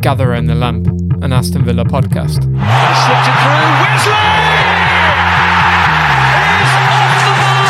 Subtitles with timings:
[0.00, 0.86] Gather Round the Lamp,
[1.20, 2.40] an Aston Villa podcast.
[2.40, 3.68] Slipped it through.
[3.84, 4.16] Wesley
[6.56, 7.68] is off the mark.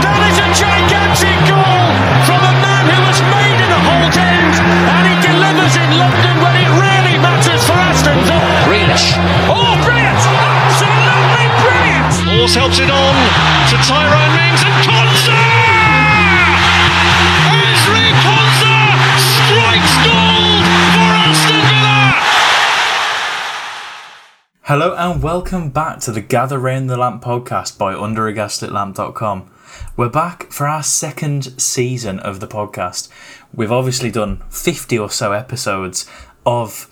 [0.00, 1.92] That is a gigantic goal
[2.24, 6.40] from a man who was made in the Holt End, and he delivers in London
[6.40, 8.48] when it really matters for Aston Villa.
[8.64, 9.12] Grealish.
[9.52, 10.24] Oh, brilliant!
[10.24, 12.16] Absolutely brilliant!
[12.32, 13.12] Hause helps it on
[13.68, 15.01] to Tyrone Mings and Konsa!
[24.72, 29.50] Hello and welcome back to the Gather Round the Lamp podcast by underagaslitlamp.com.
[29.98, 33.10] We're back for our second season of the podcast.
[33.52, 36.08] We've obviously done 50 or so episodes
[36.46, 36.88] of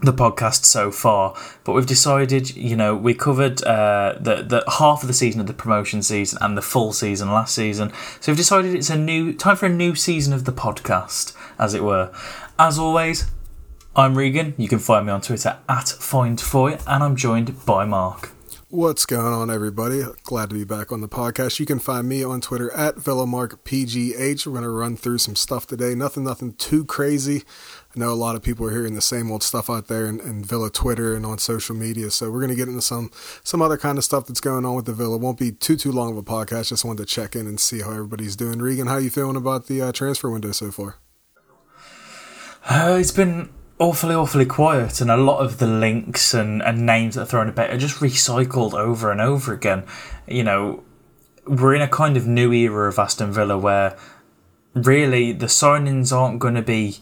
[0.00, 5.02] the podcast so far, but we've decided, you know, we covered uh, the, the half
[5.02, 7.92] of the season of the promotion season and the full season last season.
[8.20, 11.74] So we've decided it's a new time for a new season of the podcast, as
[11.74, 12.12] it were.
[12.60, 13.26] As always,
[13.96, 14.54] I'm Regan.
[14.56, 18.30] You can find me on Twitter at FindFoy, and I'm joined by Mark.
[18.70, 20.02] What's going on, everybody?
[20.24, 21.58] Glad to be back on the podcast.
[21.58, 24.46] You can find me on Twitter at VillaMarkPGH.
[24.46, 25.94] We're going to run through some stuff today.
[25.94, 27.44] Nothing, nothing too crazy.
[27.96, 30.20] I know a lot of people are hearing the same old stuff out there in,
[30.20, 32.10] in Villa Twitter and on social media.
[32.10, 33.10] So we're going to get into some
[33.42, 35.16] some other kind of stuff that's going on with the Villa.
[35.16, 36.68] Won't be too too long of a podcast.
[36.68, 38.58] Just wanted to check in and see how everybody's doing.
[38.58, 40.96] Regan, how you feeling about the uh, transfer window so far?
[42.68, 43.48] Uh, it's been
[43.78, 47.48] awfully, awfully quiet, and a lot of the links and, and names that are thrown
[47.48, 49.84] about are just recycled over and over again.
[50.26, 50.84] You know,
[51.46, 53.96] we're in a kind of new era of Aston Villa where
[54.74, 56.98] really the signings aren't going to be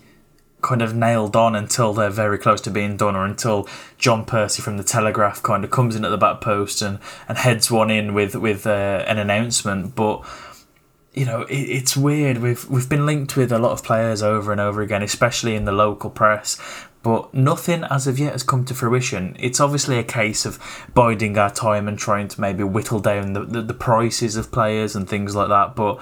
[0.63, 3.69] kind of nailed on until they're very close to being done or until
[3.99, 7.39] John Percy from the Telegraph kind of comes in at the back post and, and
[7.39, 10.25] heads one in with with uh, an announcement but
[11.17, 14.53] you know it, it's weird we've we've been linked with a lot of players over
[14.53, 16.61] and over again especially in the local press
[17.07, 19.37] but nothing as of yet has come to fruition.
[19.39, 20.59] It's obviously a case of
[20.93, 24.97] biding our time and trying to maybe whittle down the, the, the prices of players
[24.97, 25.77] and things like that.
[25.77, 25.99] But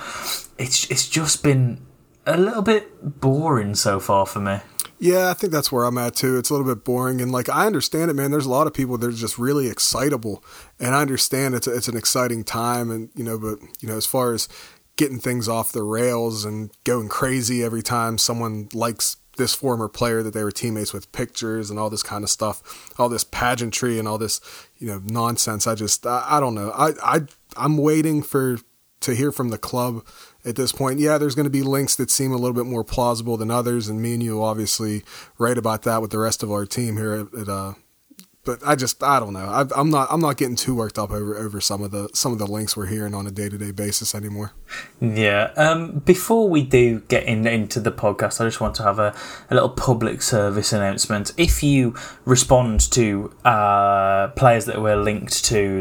[0.56, 1.84] it's it's just been
[2.24, 4.60] a little bit boring so far for me.
[4.98, 6.38] Yeah, I think that's where I'm at too.
[6.38, 8.30] It's a little bit boring, and like I understand it, man.
[8.30, 10.42] There's a lot of people that are just really excitable,
[10.80, 13.98] and I understand it's a, it's an exciting time, and you know, but you know,
[13.98, 14.48] as far as
[14.96, 20.22] getting things off the rails and going crazy every time someone likes this former player
[20.22, 23.98] that they were teammates with pictures and all this kind of stuff all this pageantry
[23.98, 24.40] and all this
[24.78, 25.66] you know nonsense.
[25.66, 26.70] I just i, I don't know.
[26.70, 27.20] I, I
[27.56, 28.58] i'm waiting for
[29.00, 30.04] to hear from the club
[30.44, 31.00] at this point.
[31.00, 33.88] Yeah there's going to be links that seem a little bit more plausible than others
[33.88, 35.02] and me and you obviously
[35.38, 37.74] write about that with the rest of our team here at, at uh
[38.44, 39.46] but I just I don't know.
[39.46, 42.32] I, I'm not I'm not getting too worked up over over some of the some
[42.32, 44.52] of the links we're hearing on a day to day basis anymore.
[45.00, 45.52] Yeah.
[45.56, 49.14] Um, before we do get in, into the podcast, I just want to have a,
[49.50, 51.32] a little public service announcement.
[51.36, 51.94] If you
[52.24, 55.80] respond to uh, players that were linked to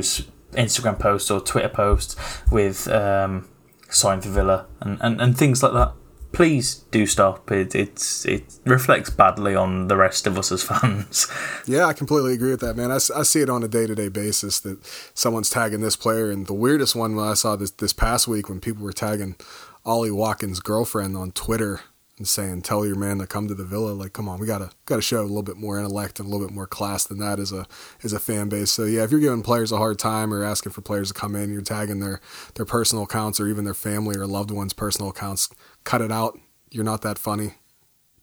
[0.53, 2.15] Instagram posts or Twitter posts
[2.51, 3.47] with um,
[3.89, 5.93] sign for Villa and, and, and things like that,
[6.33, 7.49] please do stop.
[7.51, 11.27] It it's it reflects badly on the rest of us as fans.
[11.65, 12.91] Yeah, I completely agree with that, man.
[12.91, 14.83] I, I see it on a day to day basis that
[15.13, 18.59] someone's tagging this player, and the weirdest one I saw this this past week when
[18.59, 19.37] people were tagging
[19.85, 21.81] Ollie Watkins' girlfriend on Twitter
[22.17, 24.71] and saying, "Tell your man to come to the villa." Like, come on, we gotta
[24.85, 27.39] gotta show a little bit more intellect and a little bit more class than that
[27.39, 27.65] as a
[28.03, 28.71] as a fan base.
[28.71, 31.35] So yeah, if you're giving players a hard time or asking for players to come
[31.35, 32.19] in, you're tagging their
[32.55, 35.49] their personal accounts or even their family or loved ones' personal accounts.
[35.83, 36.39] Cut it out.
[36.71, 37.55] You're not that funny.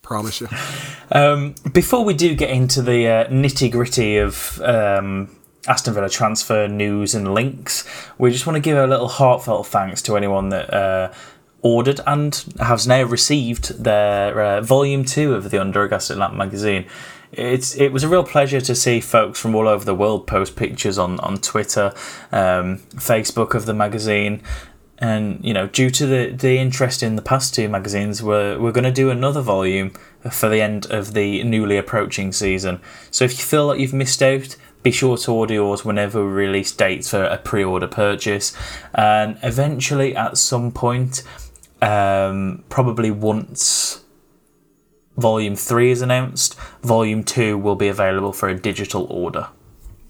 [0.02, 0.48] Promise you.
[1.12, 6.68] Um, before we do get into the uh, nitty gritty of um, Aston Villa transfer
[6.68, 7.84] news and links,
[8.16, 11.12] we just want to give a little heartfelt thanks to anyone that uh,
[11.62, 16.34] ordered and has now received their uh, volume two of the Under a Gaslit Lamp
[16.34, 16.86] magazine.
[17.32, 20.56] It's it was a real pleasure to see folks from all over the world post
[20.56, 21.92] pictures on on Twitter,
[22.32, 24.42] um, Facebook of the magazine.
[25.00, 28.72] And you know, due to the, the interest in the past two magazines, we're we're
[28.72, 29.92] going to do another volume
[30.30, 32.80] for the end of the newly approaching season.
[33.10, 36.30] So if you feel like you've missed out, be sure to order yours whenever we
[36.30, 38.54] release dates for a pre-order purchase.
[38.94, 41.22] And eventually, at some point,
[41.80, 44.04] um, probably once
[45.16, 49.48] Volume Three is announced, Volume Two will be available for a digital order.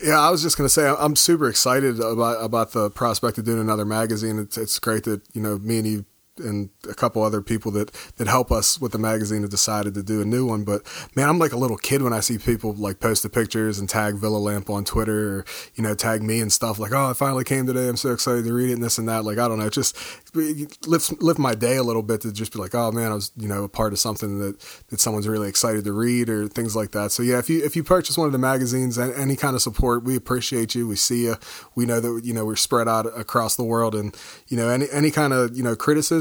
[0.02, 3.60] Yeah, I was just gonna say I'm super excited about about the prospect of doing
[3.60, 4.38] another magazine.
[4.38, 6.04] It's it's great that you know me and you
[6.40, 10.02] and a couple other people that that help us with the magazine have decided to
[10.02, 10.64] do a new one.
[10.64, 10.82] But
[11.14, 13.88] man, I'm like a little kid when I see people like post the pictures and
[13.88, 15.44] tag Villa Lamp on Twitter or
[15.74, 17.88] you know tag me and stuff like, oh, I finally came today.
[17.88, 19.24] I'm so excited to read it and this and that.
[19.24, 19.96] Like I don't know, just
[20.34, 23.32] lift lift my day a little bit to just be like, oh man, I was
[23.36, 26.76] you know a part of something that that someone's really excited to read or things
[26.76, 27.12] like that.
[27.12, 30.04] So yeah, if you if you purchase one of the magazines, any kind of support,
[30.04, 30.86] we appreciate you.
[30.86, 31.36] We see you.
[31.74, 34.16] We know that you know we're spread out across the world, and
[34.48, 35.76] you know any any kind of you know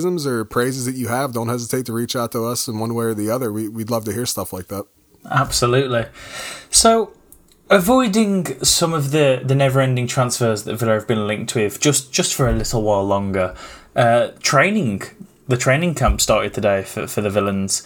[0.09, 2.94] criticisms or praises that you have, don't hesitate to reach out to us in one
[2.94, 3.51] way or the other.
[3.51, 4.85] We, we'd love to hear stuff like that.
[5.29, 6.06] Absolutely.
[6.69, 7.13] So
[7.69, 12.11] avoiding some of the, the never ending transfers that Villa have been linked with just,
[12.11, 13.56] just for a little while longer.
[13.95, 15.01] Uh, training,
[15.47, 17.83] the training camp started today for, for the villains.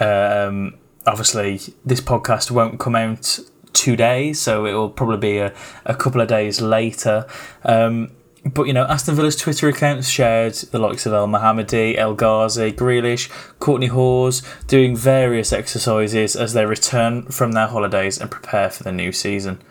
[0.00, 0.76] Um,
[1.06, 3.38] obviously, this podcast won't come out
[3.72, 5.52] today, so it will probably be a,
[5.84, 7.26] a couple of days later.
[7.64, 8.10] Um,
[8.44, 13.30] but you know, Aston Villa's Twitter accounts shared the likes of Elmohamady, El Ghazi, Grealish,
[13.58, 18.92] Kortney Hause doing various exercises as they return from their holidays and prepare for the
[18.92, 19.62] new season.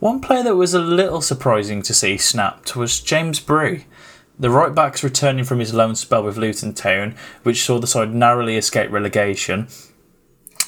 [0.00, 3.86] One player that was a little surprising to see snapped was James Bree.
[4.38, 8.14] The right back's returning from his loan spell with Luton Town, which saw the side
[8.14, 9.68] narrowly escape relegation.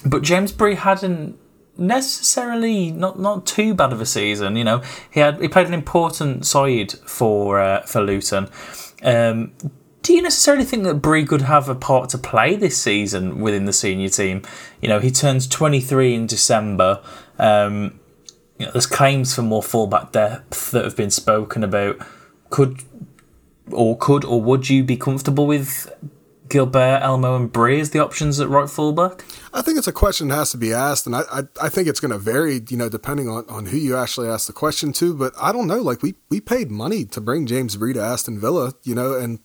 [0.04, 1.38] But James Bree hadn't
[1.80, 4.56] necessarily not not too bad of a season.
[4.56, 8.48] You know, he had he played an important side for uh, for Luton.
[9.02, 9.52] Um,
[10.02, 13.66] do you necessarily think that Bree could have a part to play this season within
[13.66, 14.42] the senior team?
[14.80, 17.02] You know, he turns 23 in December.
[17.38, 18.00] Um,
[18.58, 21.98] you know, there's claims for more fullback depth that have been spoken about.
[22.48, 22.82] Could
[23.70, 25.92] or could or would you be comfortable with
[26.50, 29.24] Guilbert, Elmo, and Bree as the options at right fullback?
[29.54, 31.88] I think it's a question that has to be asked, and I I, I think
[31.88, 34.92] it's going to vary, you know, depending on, on who you actually ask the question
[34.94, 35.14] to.
[35.14, 35.80] But I don't know.
[35.80, 39.38] Like we we paid money to bring James Bree to Aston Villa, you know, and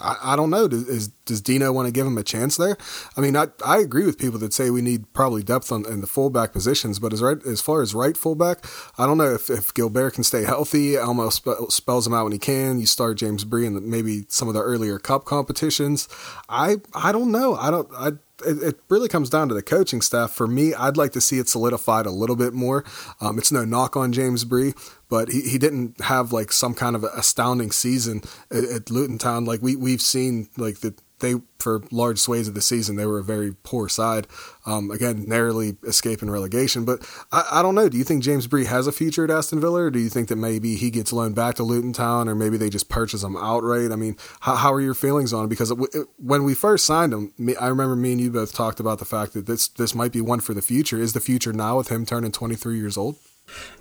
[0.00, 0.68] I, I don't know.
[0.68, 2.76] Does, is, does Deano want to give him a chance there?
[3.16, 6.00] I mean, I, I agree with people that say we need probably depth on in
[6.00, 8.64] the fullback positions, but as right as far as right fullback,
[8.98, 10.96] I don't know if, if Guilbert can stay healthy.
[10.96, 12.78] Elmo spe- spells him out when he can.
[12.78, 16.08] You start James Bree in the, maybe some of the earlier cup competitions.
[16.48, 17.54] I I don't know.
[17.54, 17.88] I don't.
[17.94, 20.32] I it, it, really comes down to the coaching staff.
[20.32, 22.84] For me, I'd like to see it solidified a little bit more.
[23.20, 24.74] Um, it's no knock on James Bree,
[25.08, 29.44] but he, he didn't have like some kind of astounding season at, at Luton Town.
[29.44, 33.18] Like we we've seen like the they for large swathes of the season they were
[33.18, 34.26] a very poor side.
[34.66, 36.84] Um, again, narrowly escaping relegation.
[36.84, 37.88] But I, I, don't know.
[37.88, 40.28] Do you think James Bree has a future at Aston Villa, or do you think
[40.28, 43.36] that maybe he gets loaned back to Luton Town, or maybe they just purchase him
[43.36, 43.92] outright?
[43.92, 45.48] I mean, how, how are your feelings on it?
[45.48, 48.52] Because it, it, when we first signed him, me, I remember me and you both
[48.52, 50.98] talked about the fact that this this might be one for the future.
[50.98, 53.16] Is the future now with him turning 23 years old?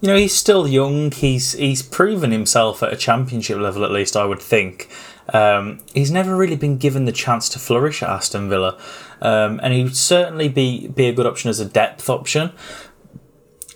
[0.01, 1.11] You know, he's still young.
[1.11, 4.89] He's he's proven himself at a championship level, at least I would think.
[5.33, 8.77] Um, he's never really been given the chance to flourish at Aston Villa,
[9.21, 12.51] um, and he would certainly be be a good option as a depth option.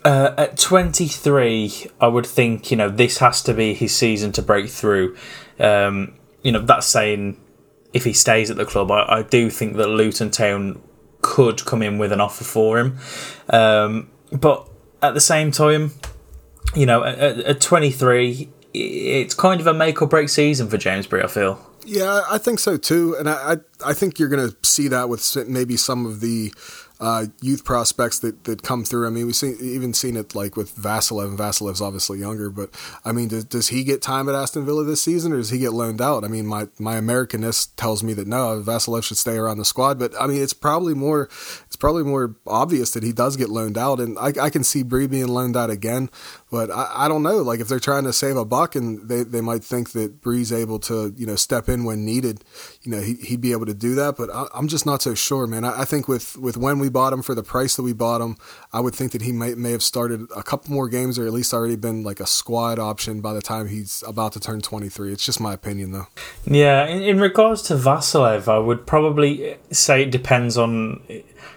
[0.06, 4.42] Uh, at 23, I would think you know this has to be his season to
[4.42, 5.16] break through.
[5.60, 7.40] Um, you know that's saying
[7.94, 10.82] if he stays at the club, I, I, do think that Luton Town
[11.22, 12.98] could come in with an offer for him.
[13.50, 14.68] Um, but
[15.02, 15.92] at the same time,
[16.76, 21.08] you know, at, at 23, it's kind of a make or break season for James
[21.08, 21.22] Bree.
[21.22, 21.60] I feel.
[21.86, 25.10] Yeah, I think so too, and I I, I think you're going to see that
[25.10, 26.54] with maybe some of the
[27.04, 29.06] uh, youth prospects that, that come through.
[29.06, 32.70] I mean, we've seen, even seen it like with Vassilev, and Vassilev's obviously younger, but
[33.04, 35.58] I mean, does, does he get time at Aston Villa this season or does he
[35.58, 36.24] get loaned out?
[36.24, 40.00] I mean, my, my Americanness tells me that no, Vassilev should stay around the squad,
[40.00, 41.26] but I mean, it's probably more,
[41.66, 44.82] it's probably more obvious that he does get loaned out, and I, I can see
[44.82, 46.10] Bree being loaned out again,
[46.54, 49.24] but I, I don't know, like if they're trying to save a buck and they,
[49.24, 52.44] they might think that Bree's able to, you know, step in when needed,
[52.84, 55.16] you know, he, he'd be able to do that, but I, am just not so
[55.16, 55.66] sure, man.
[55.66, 58.22] I, I think with, with when we bought him for the price that we bought
[58.22, 58.38] him,
[58.72, 61.34] I would think that he may may have started a couple more games or at
[61.34, 65.12] least already been like a squad option by the time he's about to turn 23.
[65.12, 66.08] It's just my opinion though.
[66.46, 71.02] Yeah, in, in regards to Vassilev, I would probably say it depends on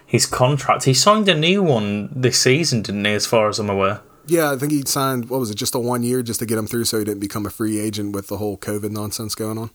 [0.07, 0.85] his contract.
[0.85, 4.01] He signed a new one this season, didn't he, as far as I'm aware?
[4.27, 6.59] Yeah, I think he signed, what was it, just a one year just to get
[6.59, 9.59] him through so he didn't become a free agent with the whole COVID nonsense going
[9.59, 9.71] on?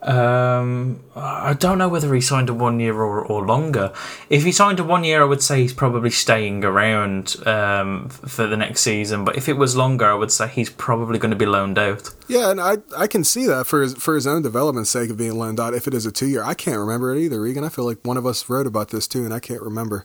[0.00, 3.92] Um, I don't know whether he signed a one year or, or longer.
[4.30, 8.46] If he signed a one year, I would say he's probably staying around um, for
[8.46, 9.24] the next season.
[9.24, 12.10] But if it was longer, I would say he's probably going to be loaned out.
[12.28, 15.16] Yeah, and I I can see that for his, for his own development's sake of
[15.16, 15.74] being loaned out.
[15.74, 17.40] If it is a two year, I can't remember it either.
[17.40, 20.04] Regan, I feel like one of us wrote about this too, and I can't remember.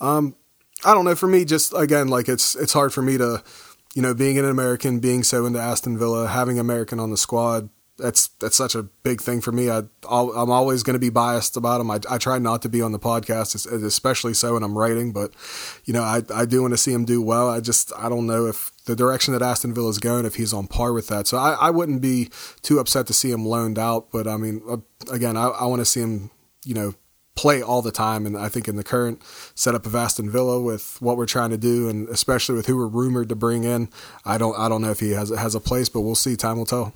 [0.00, 0.36] Um,
[0.84, 1.14] I don't know.
[1.14, 3.42] For me, just again, like it's it's hard for me to,
[3.94, 7.68] you know, being an American, being so into Aston Villa, having American on the squad
[7.96, 9.70] that's that's such a big thing for me.
[9.70, 11.90] I I'm always going to be biased about him.
[11.90, 15.12] I, I try not to be on the podcast, especially so when I'm writing.
[15.12, 15.32] But
[15.84, 17.48] you know, I I do want to see him do well.
[17.48, 20.52] I just I don't know if the direction that Aston Villa is going, if he's
[20.52, 21.26] on par with that.
[21.26, 22.30] So I, I wouldn't be
[22.62, 24.10] too upset to see him loaned out.
[24.10, 24.78] But I mean, uh,
[25.12, 26.30] again, I, I want to see him,
[26.64, 26.94] you know,
[27.34, 28.26] play all the time.
[28.26, 29.22] And I think in the current
[29.54, 32.86] setup of Aston Villa with what we're trying to do, and especially with who we're
[32.86, 33.88] rumored to bring in,
[34.24, 36.36] I don't I don't know if he has has a place, but we'll see.
[36.36, 36.94] Time will tell.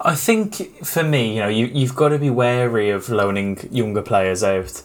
[0.00, 4.02] I think for me, you know, you you've got to be wary of loaning younger
[4.02, 4.82] players out.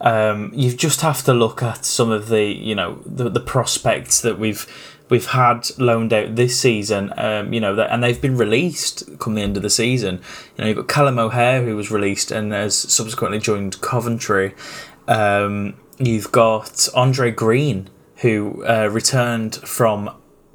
[0.00, 4.20] Um, you just have to look at some of the you know the, the prospects
[4.22, 4.66] that we've
[5.08, 9.42] we've had loaned out this season, um, you know, and they've been released come the
[9.42, 10.20] end of the season.
[10.56, 14.54] You know, you've got Callum O'Hare who was released and has subsequently joined Coventry.
[15.08, 20.10] Um, you've got Andre Green who uh, returned from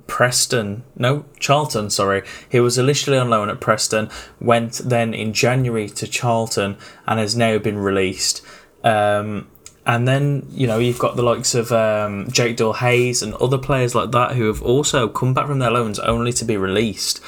[0.07, 2.23] Preston, no, Charlton, sorry.
[2.49, 7.35] He was initially on loan at Preston, went then in January to Charlton, and has
[7.35, 8.41] now been released.
[8.83, 9.49] Um,
[9.87, 13.57] and then, you know, you've got the likes of um, Jake Doyle Hayes and other
[13.57, 17.21] players like that who have also come back from their loans only to be released.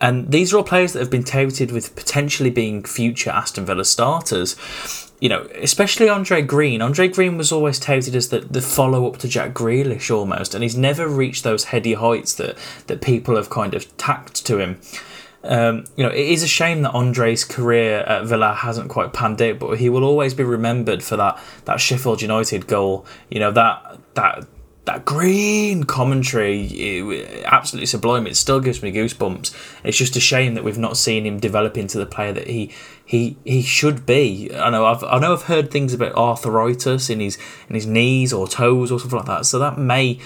[0.00, 3.84] And these are all players that have been touted with potentially being future Aston Villa
[3.84, 4.56] starters.
[5.20, 6.82] You know, especially Andre Green.
[6.82, 10.64] Andre Green was always touted as the, the follow up to Jack Grealish almost, and
[10.64, 14.80] he's never reached those heady heights that, that people have kind of tacked to him.
[15.46, 19.40] Um, you know, it is a shame that Andre's career at Villa hasn't quite panned
[19.40, 23.06] out, but he will always be remembered for that that Sheffield United goal.
[23.30, 24.46] You know that that
[24.86, 28.26] that green commentary, it, absolutely sublime.
[28.26, 29.54] It still gives me goosebumps.
[29.84, 32.72] It's just a shame that we've not seen him develop into the player that he
[33.04, 34.50] he he should be.
[34.54, 37.36] I know I've I know I've heard things about arthritis in his
[37.68, 39.46] in his knees or toes or something like that.
[39.46, 40.20] So that may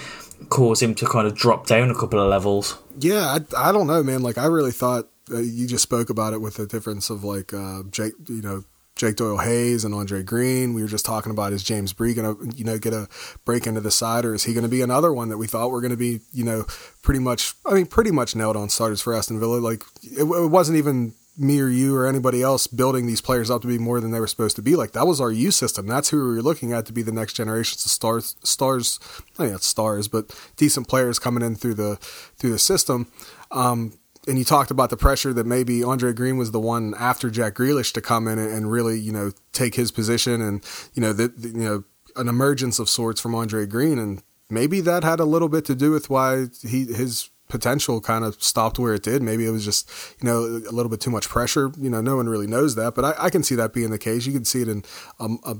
[0.49, 2.77] cause him to kind of drop down a couple of levels.
[2.99, 4.21] Yeah, I, I don't know, man.
[4.21, 7.53] Like I really thought uh, you just spoke about it with the difference of like
[7.53, 8.63] uh, Jake, you know,
[8.95, 10.73] Jake Doyle Hayes and Andre Green.
[10.73, 13.07] We were just talking about is James Bree going to, you know, get a
[13.45, 15.71] break into the side, or is he going to be another one that we thought
[15.71, 16.65] were going to be, you know,
[17.01, 19.57] pretty much, I mean, pretty much nailed on starters for Aston Villa.
[19.57, 23.61] Like it, it wasn't even me or you or anybody else building these players up
[23.61, 24.75] to be more than they were supposed to be.
[24.75, 25.87] Like that was our U system.
[25.87, 28.99] That's who we were looking at to be the next generation of stars, stars,
[29.39, 33.11] not stars, but decent players coming in through the through the system.
[33.51, 33.93] Um,
[34.27, 37.55] and you talked about the pressure that maybe Andre Green was the one after Jack
[37.55, 41.37] Grealish to come in and, really, you know, take his position and, you know, that
[41.39, 41.83] you know,
[42.15, 43.97] an emergence of sorts from Andre Green.
[43.97, 48.23] And maybe that had a little bit to do with why he, his potential kind
[48.23, 49.21] of stopped where it did.
[49.21, 49.89] Maybe it was just,
[50.19, 51.71] you know, a little bit too much pressure.
[51.77, 53.99] You know, no one really knows that, but I, I can see that being the
[53.99, 54.25] case.
[54.25, 54.83] You can see it in
[55.19, 55.57] a, a,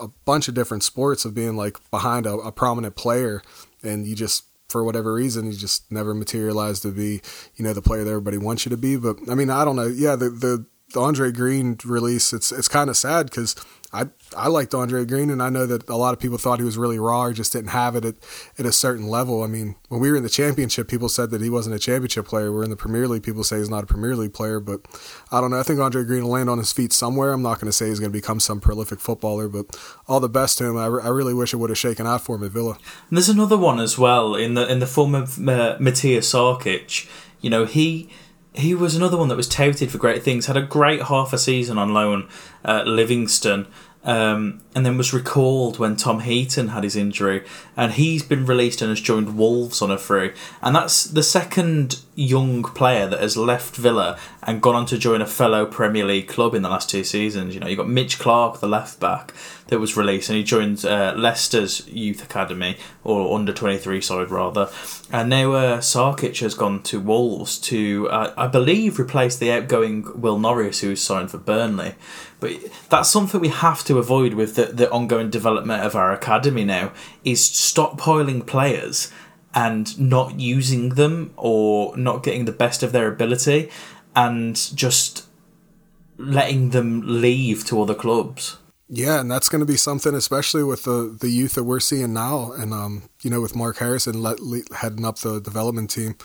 [0.00, 3.42] a bunch of different sports of being like behind a, a prominent player
[3.82, 7.20] and you just for whatever reason, you just never materialized to be,
[7.54, 8.96] you know, the player that everybody wants you to be.
[8.96, 9.86] But I mean, I don't know.
[9.86, 13.54] Yeah, the the, the Andre Green release, it's it's kind of sad because
[13.94, 16.64] I I liked Andre Green, and I know that a lot of people thought he
[16.64, 18.16] was really raw, or just didn't have it at,
[18.58, 19.44] at a certain level.
[19.44, 22.26] I mean, when we were in the championship, people said that he wasn't a championship
[22.26, 22.52] player.
[22.52, 24.80] We're in the Premier League, people say he's not a Premier League player, but
[25.30, 25.60] I don't know.
[25.60, 27.32] I think Andre Green will land on his feet somewhere.
[27.32, 29.76] I'm not going to say he's going to become some prolific footballer, but
[30.08, 30.76] all the best to him.
[30.76, 32.76] I, re- I really wish it would have shaken out for him at Villa.
[33.08, 37.08] And there's another one as well in the in the form of uh, Matija Sarkic.
[37.40, 38.08] You know, he
[38.54, 40.46] he was another one that was touted for great things.
[40.46, 42.28] Had a great half a season on loan
[42.64, 43.66] at Livingston,
[44.04, 47.44] um, and then was recalled when Tom Heaton had his injury,
[47.76, 50.32] and he's been released and has joined Wolves on a free.
[50.62, 55.20] And that's the second young player that has left Villa and gone on to join
[55.20, 57.54] a fellow Premier League club in the last two seasons.
[57.54, 59.34] You know, you got Mitch Clark, the left back,
[59.68, 64.30] that was released, and he joined uh, Leicester's youth academy or under twenty three side
[64.30, 64.70] rather.
[65.12, 70.20] And now uh, Sarkic has gone to Wolves to, uh, I believe, replace the outgoing
[70.20, 71.94] Will Norris, who's signed for Burnley.
[72.40, 72.52] But
[72.88, 76.92] that's something we have to avoid with the, the ongoing development of our academy now
[77.22, 79.12] is stockpiling players
[79.54, 83.70] and not using them or not getting the best of their ability
[84.16, 85.26] and just
[86.16, 88.58] letting them leave to other clubs.
[88.88, 92.12] Yeah, and that's going to be something, especially with the the youth that we're seeing
[92.12, 94.38] now, and um, you know, with Mark Harrison let,
[94.76, 96.16] heading up the development team.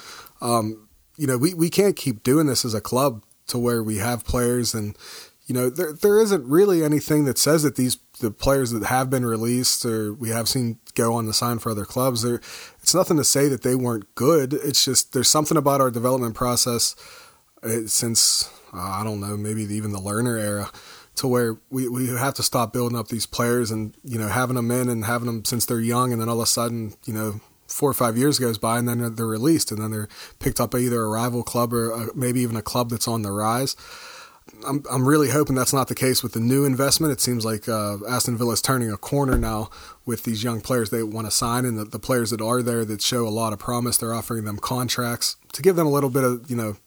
[0.42, 3.98] Um, you know, we, we can't keep doing this as a club to where we
[3.98, 4.96] have players and
[5.48, 9.10] you know there there isn't really anything that says that these the players that have
[9.10, 12.36] been released or we have seen go on to sign for other clubs there
[12.82, 16.36] it's nothing to say that they weren't good it's just there's something about our development
[16.36, 16.96] process
[17.64, 20.70] uh, since uh, I don't know maybe even the Lerner era
[21.20, 24.56] to where we, we have to stop building up these players and you know having
[24.56, 27.14] them in and having them since they're young and then all of a sudden you
[27.14, 27.40] know
[27.72, 30.10] four or five years goes by, and then they're released, and then they're
[30.40, 33.22] picked up by either a rival club or a, maybe even a club that's on
[33.22, 33.76] the rise.
[34.68, 37.14] I'm I'm really hoping that's not the case with the new investment.
[37.14, 39.70] It seems like uh, Aston Villa is turning a corner now
[40.06, 42.84] with these young players they want to sign, and the, the players that are there
[42.86, 43.98] that show a lot of promise.
[43.98, 46.78] They're offering them contracts to give them a little bit of you know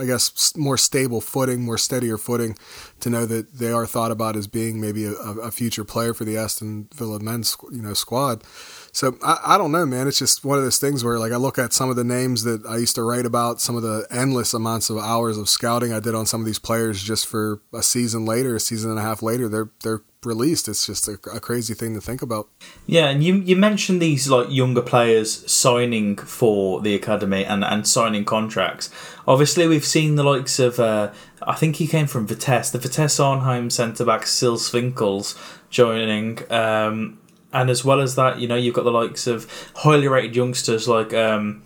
[0.00, 2.56] I guess, more stable footing, more steadier footing,
[3.00, 6.24] to know that they are thought about as being maybe a, a future player for
[6.24, 8.44] the Aston Villa men's you know squad.
[8.92, 10.08] So I, I don't know, man.
[10.08, 12.44] It's just one of those things where like I look at some of the names
[12.44, 15.92] that I used to write about, some of the endless amounts of hours of scouting
[15.92, 18.98] I did on some of these players just for a season later, a season and
[18.98, 20.68] a half later, they're they're released.
[20.68, 22.48] It's just a, a, crazy thing to think about.
[22.86, 27.86] Yeah, and you you mentioned these like younger players signing for the academy and and
[27.86, 28.90] signing contracts.
[29.26, 31.12] Obviously, we've seen the likes of uh,
[31.42, 35.36] I think he came from Vitesse, the Vitesse Arnhem centre back Sils Swinkels
[35.70, 36.50] joining.
[36.52, 37.18] Um,
[37.52, 40.86] and as well as that, you know, you've got the likes of highly rated youngsters
[40.86, 41.62] like um,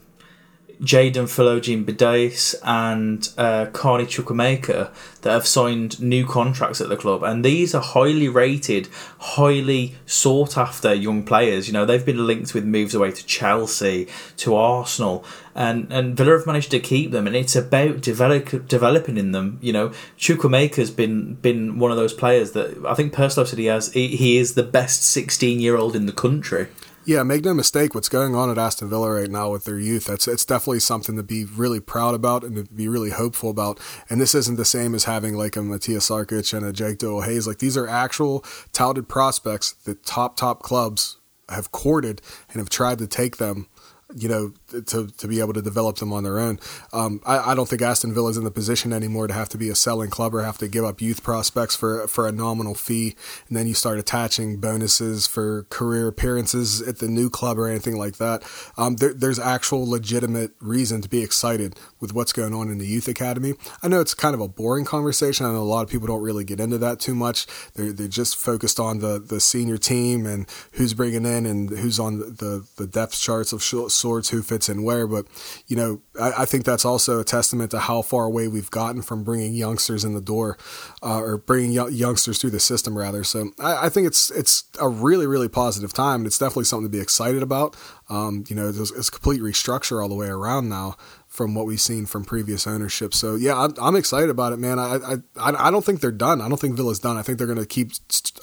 [0.81, 7.23] Jayden Philogene-Bidace and uh, Carney that have signed new contracts at the club.
[7.23, 8.89] And these are highly rated,
[9.19, 11.67] highly sought after young players.
[11.67, 16.33] You know, they've been linked with moves away to Chelsea, to Arsenal, and, and Villa
[16.33, 17.27] have managed to keep them.
[17.27, 19.59] And it's about develop, developing in them.
[19.63, 19.89] You know,
[20.19, 23.93] Chukwuemeka's been been one of those players that I think Purslow said he has.
[23.93, 26.69] He, he is the best 16 year old in the country.
[27.07, 27.95] Yeah, make no mistake.
[27.95, 31.17] What's going on at Aston Villa right now with their youth, that's it's definitely something
[31.17, 33.79] to be really proud about and to be really hopeful about.
[34.09, 37.21] And this isn't the same as having like a Matthias Sarkic and a Jake Doyle
[37.21, 37.47] Hayes.
[37.47, 38.43] Like these are actual
[38.73, 41.19] touted prospects that top top clubs
[41.51, 43.67] have courted and have tried to take them
[44.15, 44.53] you know,
[44.87, 46.59] to, to be able to develop them on their own.
[46.93, 49.59] Um, I, I, don't think Aston Villa is in the position anymore to have to
[49.59, 52.75] be a selling club or have to give up youth prospects for for a nominal
[52.75, 53.17] fee,
[53.49, 57.97] and then you start attaching bonuses for career appearances at the new club or anything
[57.97, 58.43] like that.
[58.77, 62.87] Um, there, there's actual legitimate reason to be excited with what's going on in the
[62.87, 63.55] youth academy.
[63.83, 65.47] I know it's kind of a boring conversation.
[65.47, 67.47] I know a lot of people don't really get into that too much.
[67.75, 71.99] They're they're just focused on the the senior team and who's bringing in and who's
[71.99, 75.07] on the the depth charts of sorts, who fits in where.
[75.07, 75.25] But
[75.67, 79.01] you know, I, I, think that's also a testament to how far away we've gotten
[79.01, 80.59] from bringing youngsters in the door,
[81.03, 83.25] uh, or bringing youngsters through the system rather.
[83.25, 86.27] So I, I, think it's it's a really really positive time.
[86.27, 87.77] It's definitely something to be excited about.
[88.11, 90.97] Um, you know, it's, it's complete restructure all the way around now
[91.35, 93.13] from what we've seen from previous ownership.
[93.13, 94.79] So yeah, I'm, I'm excited about it, man.
[94.79, 96.41] I, I I don't think they're done.
[96.41, 97.17] I don't think Villa's done.
[97.17, 97.91] I think they're going to keep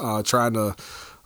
[0.01, 0.75] uh, trying to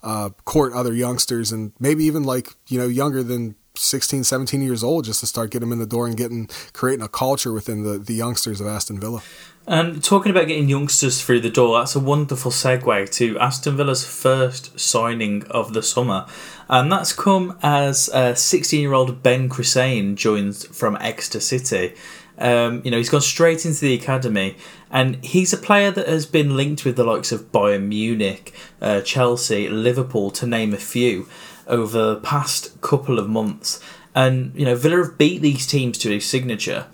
[0.04, 4.84] uh, court other youngsters and maybe even like you know younger than 16, 17 years
[4.84, 7.82] old just to start getting them in the door and getting creating a culture within
[7.82, 9.24] the, the youngsters of Aston Villa.
[9.68, 14.06] And talking about getting youngsters through the door, that's a wonderful segue to Aston Villa's
[14.06, 16.28] first signing of the summer.
[16.70, 21.94] And that's come as 16 year old Ben Chrisene joins from Exeter City.
[22.38, 24.58] Um, you know, he's gone straight into the academy,
[24.92, 29.00] and he's a player that has been linked with the likes of Bayern Munich, uh,
[29.02, 31.30] Chelsea, Liverpool, to name a few
[31.66, 33.80] over the past couple of months.
[34.14, 36.88] And you know, Villa have beat these teams to a signature.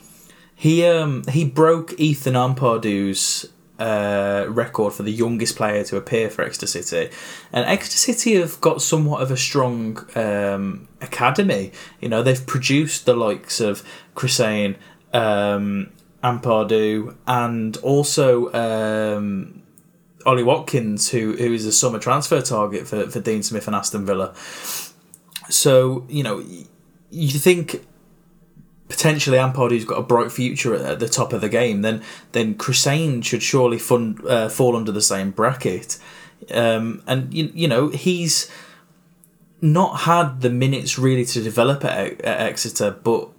[0.54, 3.48] He um he broke Ethan Ampadu's
[3.82, 7.10] uh, record for the youngest player to appear for Exeter City,
[7.52, 11.72] and Exeter City have got somewhat of a strong um, academy.
[12.00, 13.84] You know, they've produced the likes of
[14.16, 14.76] Chrisene,
[15.14, 15.92] um,
[16.24, 19.64] Ampadu, and also um,
[20.28, 24.06] Ollie Watkins, who who is a summer transfer target for, for Dean Smith and Aston
[24.06, 24.36] Villa.
[25.50, 26.44] So you know,
[27.10, 27.84] you think
[28.92, 33.24] potentially Ampadu's got a bright future at, the top of the game, then then Chrisene
[33.24, 35.98] should surely fund, uh, fall under the same bracket.
[36.54, 38.52] Um, and you, you know he's
[39.62, 43.30] not had the minutes really to develop at, at Exeter, but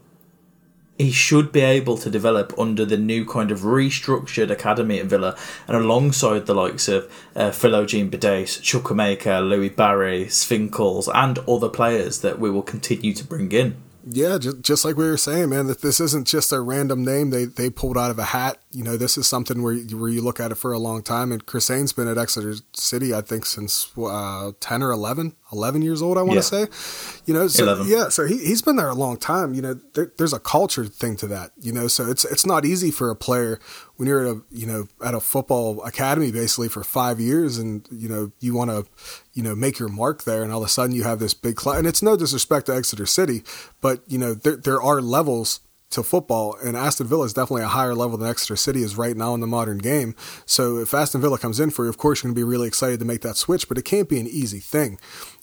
[0.98, 5.36] he should be able to develop under the new kind of restructured academy at Villa
[5.66, 12.20] and alongside the likes of uh, Jean Bidace, Chukwuemeka, Louis Barry, Swinkels, and other players
[12.20, 13.76] that we will continue to bring in.
[14.04, 17.30] Yeah, just, just like we were saying, man, that this isn't just a random name
[17.30, 18.58] they, they pulled out of a hat.
[18.72, 21.02] You know, this is something where you, where you look at it for a long
[21.02, 21.30] time.
[21.30, 26.02] And Chrisene's been at Exeter City, I think, since uh, 10 or 11, 11 years
[26.02, 26.66] old, I want to yeah.
[26.66, 27.22] say.
[27.26, 27.86] You know, so, 11.
[27.88, 29.54] yeah, so he, he's been there a long time.
[29.54, 32.64] You know, there, there's a culture thing to that, you know, so it's it's not
[32.64, 33.60] easy for a player
[34.02, 37.86] when you're at a, you know, at a football academy basically for five years and,
[37.92, 38.84] you know, you want to,
[39.32, 41.54] you know, make your mark there and all of a sudden you have this big
[41.54, 41.78] class.
[41.78, 43.44] And it's no disrespect to Exeter City,
[43.80, 45.60] but, you know, there, there are levels
[45.90, 49.16] to football, and Aston Villa is definitely a higher level than Exeter City is right
[49.16, 50.16] now in the modern game.
[50.46, 52.66] So if Aston Villa comes in for you, of course you're going to be really
[52.66, 54.98] excited to make that switch, but it can't be an easy thing.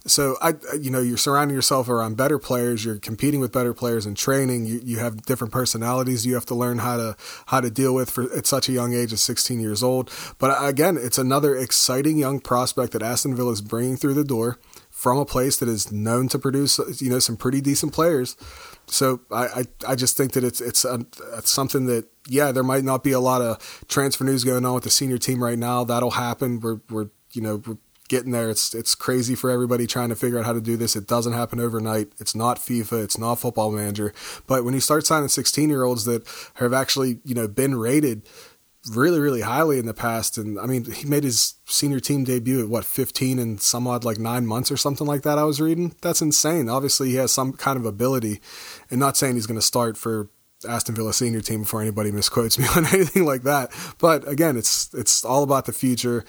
[0.05, 2.85] So I, you know, you're surrounding yourself around better players.
[2.85, 4.65] You're competing with better players in training.
[4.65, 6.25] You, you have different personalities.
[6.25, 8.93] You have to learn how to how to deal with for at such a young
[8.93, 10.09] age of 16 years old.
[10.37, 14.57] But again, it's another exciting young prospect that Aston Villa is bringing through the door
[14.89, 18.35] from a place that is known to produce, you know, some pretty decent players.
[18.87, 22.51] So I, I, I just think that it's it's, um, a, it's something that yeah,
[22.51, 25.43] there might not be a lot of transfer news going on with the senior team
[25.43, 25.83] right now.
[25.83, 26.59] That'll happen.
[26.59, 27.61] We're we're you know
[28.09, 28.49] getting there.
[28.49, 30.95] It's it's crazy for everybody trying to figure out how to do this.
[30.95, 32.11] It doesn't happen overnight.
[32.19, 33.03] It's not FIFA.
[33.03, 34.13] It's not Football Manager.
[34.47, 38.27] But when you start signing 16 year olds that have actually you know been rated
[38.91, 42.63] really really highly in the past and i mean he made his senior team debut
[42.63, 45.59] at what 15 and some odd like nine months or something like that i was
[45.59, 48.39] reading that's insane obviously he has some kind of ability
[48.89, 50.29] and not saying he's going to start for
[50.67, 53.69] aston villa senior team before anybody misquotes me on anything like that
[53.99, 56.23] but again it's it's all about the future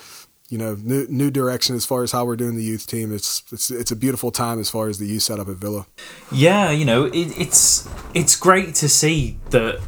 [0.50, 3.14] you know, new, new direction as far as how we're doing the youth team.
[3.14, 5.86] It's it's it's a beautiful time as far as the youth setup at Villa.
[6.30, 9.80] Yeah, you know, it, it's it's great to see that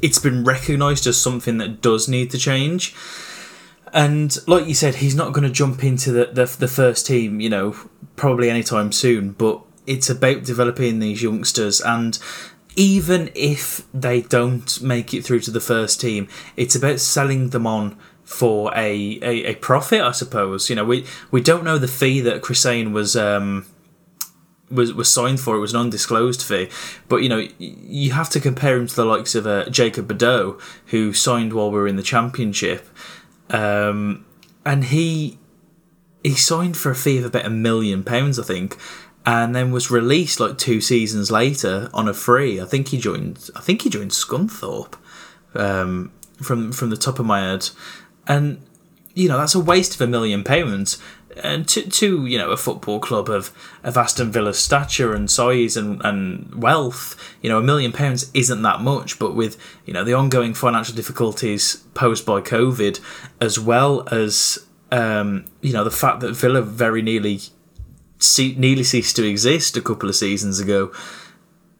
[0.00, 2.94] it's been recognised as something that does need to change.
[3.92, 7.40] And like you said, he's not going to jump into the, the the first team,
[7.40, 7.76] you know,
[8.16, 9.32] probably anytime soon.
[9.32, 12.18] But it's about developing these youngsters and
[12.76, 17.66] even if they don't make it through to the first team, it's about selling them
[17.66, 20.68] on for a, a, a profit, I suppose.
[20.68, 23.64] You know, we we don't know the fee that Chrisene was um,
[24.70, 25.56] was was signed for.
[25.56, 26.68] It was an undisclosed fee,
[27.08, 30.58] but you know you have to compare him to the likes of uh, Jacob Bedeau,
[30.88, 32.86] who signed while we were in the championship,
[33.48, 34.26] um,
[34.64, 35.38] and he
[36.22, 38.76] he signed for a fee of about a million pounds, I think,
[39.24, 42.60] and then was released like two seasons later on a free.
[42.60, 43.48] I think he joined.
[43.56, 44.96] I think he joined Scunthorpe.
[45.54, 46.12] Um,
[46.42, 47.70] from from the top of my head,
[48.28, 48.60] and
[49.14, 50.98] you know that's a waste of a million pounds
[51.42, 55.76] and to, to you know a football club of, of Aston Villa's stature and size
[55.76, 59.18] and, and wealth, you know a million pounds isn't that much.
[59.18, 63.00] But with you know the ongoing financial difficulties posed by COVID,
[63.40, 64.58] as well as
[64.90, 67.40] um, you know the fact that Villa very nearly
[68.18, 70.92] ce- nearly ceased to exist a couple of seasons ago.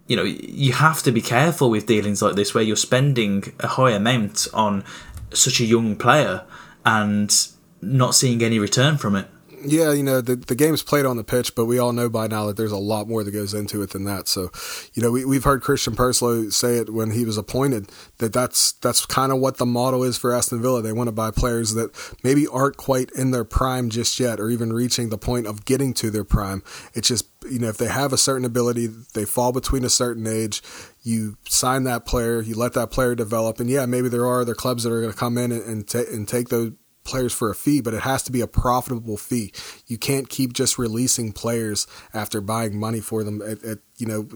[0.07, 3.67] You know you have to be careful with dealings like this, where you're spending a
[3.67, 4.85] high amount on
[5.33, 6.45] such a young player
[6.85, 7.35] and
[7.81, 9.29] not seeing any return from it.
[9.65, 12.29] Yeah, you know, the, the game's played on the pitch, but we all know by
[12.29, 14.29] now that there's a lot more that goes into it than that.
[14.29, 14.51] So,
[14.95, 18.73] you know, we, we've heard Christian Purslow say it when he was appointed that that's,
[18.73, 20.81] that's kind of what the model is for Aston Villa.
[20.81, 21.91] They want to buy players that
[22.23, 25.93] maybe aren't quite in their prime just yet or even reaching the point of getting
[25.95, 26.63] to their prime.
[26.95, 30.27] It's just, you know, if they have a certain ability, they fall between a certain
[30.29, 30.63] age,
[31.09, 33.61] you sign that player, you let that player develop.
[33.61, 35.89] And yeah, maybe there are other clubs that are going to come in and, and,
[35.89, 36.73] ta- and take those
[37.05, 39.51] players for a fee, but it has to be a profitable fee.
[39.87, 43.41] You can't keep just releasing players after buying money for them.
[43.41, 44.29] At, at, you know,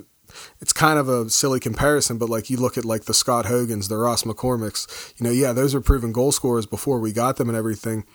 [0.61, 3.89] it's kind of a silly comparison, but like you look at like the Scott Hogans,
[3.89, 7.51] the Ross McCormacks, you know, yeah, those were proven goal scorers before we got them
[7.51, 8.07] and everything.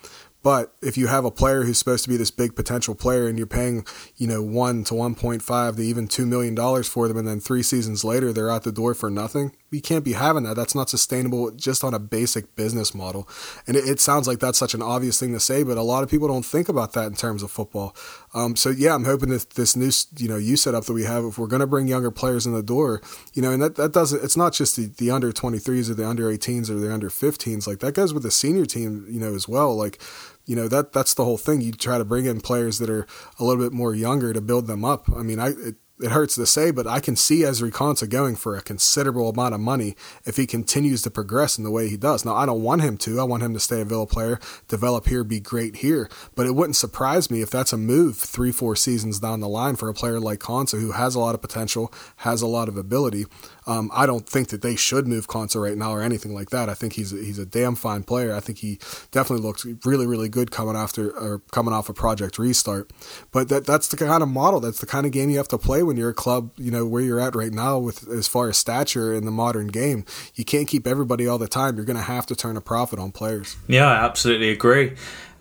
[0.43, 3.37] But if you have a player who's supposed to be this big potential player and
[3.37, 7.39] you're paying, you know, one to 1.5 to even $2 million for them, and then
[7.39, 10.55] three seasons later they're out the door for nothing, we can't be having that.
[10.55, 13.27] That's not sustainable just on a basic business model.
[13.65, 16.03] And it, it, sounds like that's such an obvious thing to say, but a lot
[16.03, 17.95] of people don't think about that in terms of football.
[18.33, 21.25] Um, so yeah, I'm hoping that this new, you know, you setup that we have,
[21.25, 23.01] if we're going to bring younger players in the door,
[23.33, 26.07] you know, and that, that doesn't, it's not just the, the under 23s or the
[26.07, 27.67] under 18s or the under 15s.
[27.67, 29.75] Like that goes with the senior team, you know, as well.
[29.75, 29.99] Like,
[30.47, 31.59] you know that that's the whole thing.
[31.59, 33.05] You try to bring in players that are
[33.37, 35.09] a little bit more younger to build them up.
[35.13, 38.35] I mean, I it, it hurts to say, but I can see Ezri Konsa going
[38.35, 41.97] for a considerable amount of money if he continues to progress in the way he
[41.97, 42.23] does.
[42.23, 43.19] Now, I don't want him to.
[43.19, 46.09] I want him to stay a Villa player, develop here, be great here.
[46.35, 49.75] But it wouldn't surprise me if that's a move three, four seasons down the line
[49.75, 52.77] for a player like Konsa who has a lot of potential, has a lot of
[52.77, 53.25] ability.
[53.67, 56.69] Um, I don't think that they should move Konsa right now or anything like that.
[56.69, 58.33] I think he's he's a damn fine player.
[58.33, 58.79] I think he
[59.11, 62.91] definitely looks really really good coming after or coming off a project restart.
[63.31, 64.59] But that that's the kind of model.
[64.59, 66.51] That's the kind of game you have to play when you're a club.
[66.55, 69.67] You know where you're at right now with as far as stature in the modern
[69.67, 70.05] game.
[70.35, 71.75] You can't keep everybody all the time.
[71.75, 73.57] You're going to have to turn a profit on players.
[73.67, 74.95] Yeah, I absolutely agree.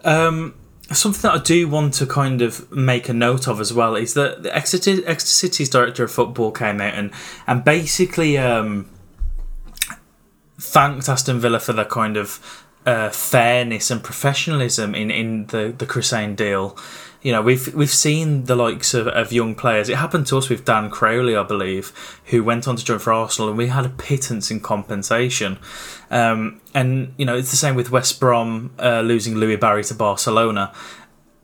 [0.04, 0.54] Um,
[0.92, 4.14] something that I do want to kind of make a note of as well is
[4.14, 7.10] that the Exeter, Exeter City's director of football came out and
[7.46, 8.88] and basically um,
[10.58, 15.86] thanked Aston Villa for the kind of uh, fairness and professionalism in, in the the
[15.86, 16.78] Chrisene deal
[17.26, 19.88] you know, we've we've seen the likes of, of young players.
[19.88, 21.92] It happened to us with Dan Crowley, I believe,
[22.26, 25.58] who went on to join for Arsenal, and we had a pittance in compensation.
[26.08, 29.94] Um, and you know, it's the same with West Brom uh, losing Louis Barry to
[29.94, 30.72] Barcelona.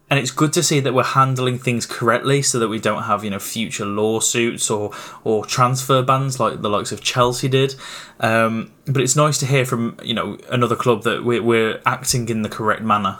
[0.09, 3.25] and it's good to see that we're handling things correctly so that we don't have
[3.25, 4.93] you know future lawsuits or
[5.25, 7.75] or transfer bans like the likes of Chelsea did.
[8.21, 12.29] Um, but it's nice to hear from you know another club that we're, we're acting
[12.29, 13.19] in the correct manner.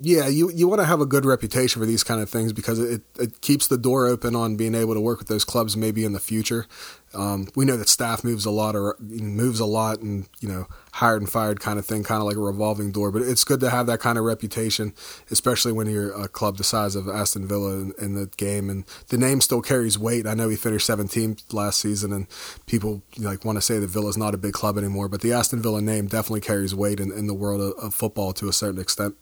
[0.00, 2.80] Yeah, you, you want to have a good reputation for these kind of things because
[2.80, 6.04] it, it keeps the door open on being able to work with those clubs maybe
[6.04, 6.66] in the future.
[7.14, 10.66] Um, we know that staff moves a lot or moves a lot and, you know,
[10.94, 13.12] hired and fired kind of thing, kind of like a revolving door.
[13.12, 14.94] But it's good to have that kind of reputation,
[15.30, 18.68] especially when you're a club the size of Aston Villa in, in the game.
[18.68, 20.26] And the name still carries weight.
[20.26, 22.26] I know he finished 17th last season and
[22.66, 25.62] people like want to say that Villa's not a big club anymore, but the Aston
[25.62, 28.80] Villa name definitely carries weight in, in the world of, of football to a certain
[28.80, 29.14] extent.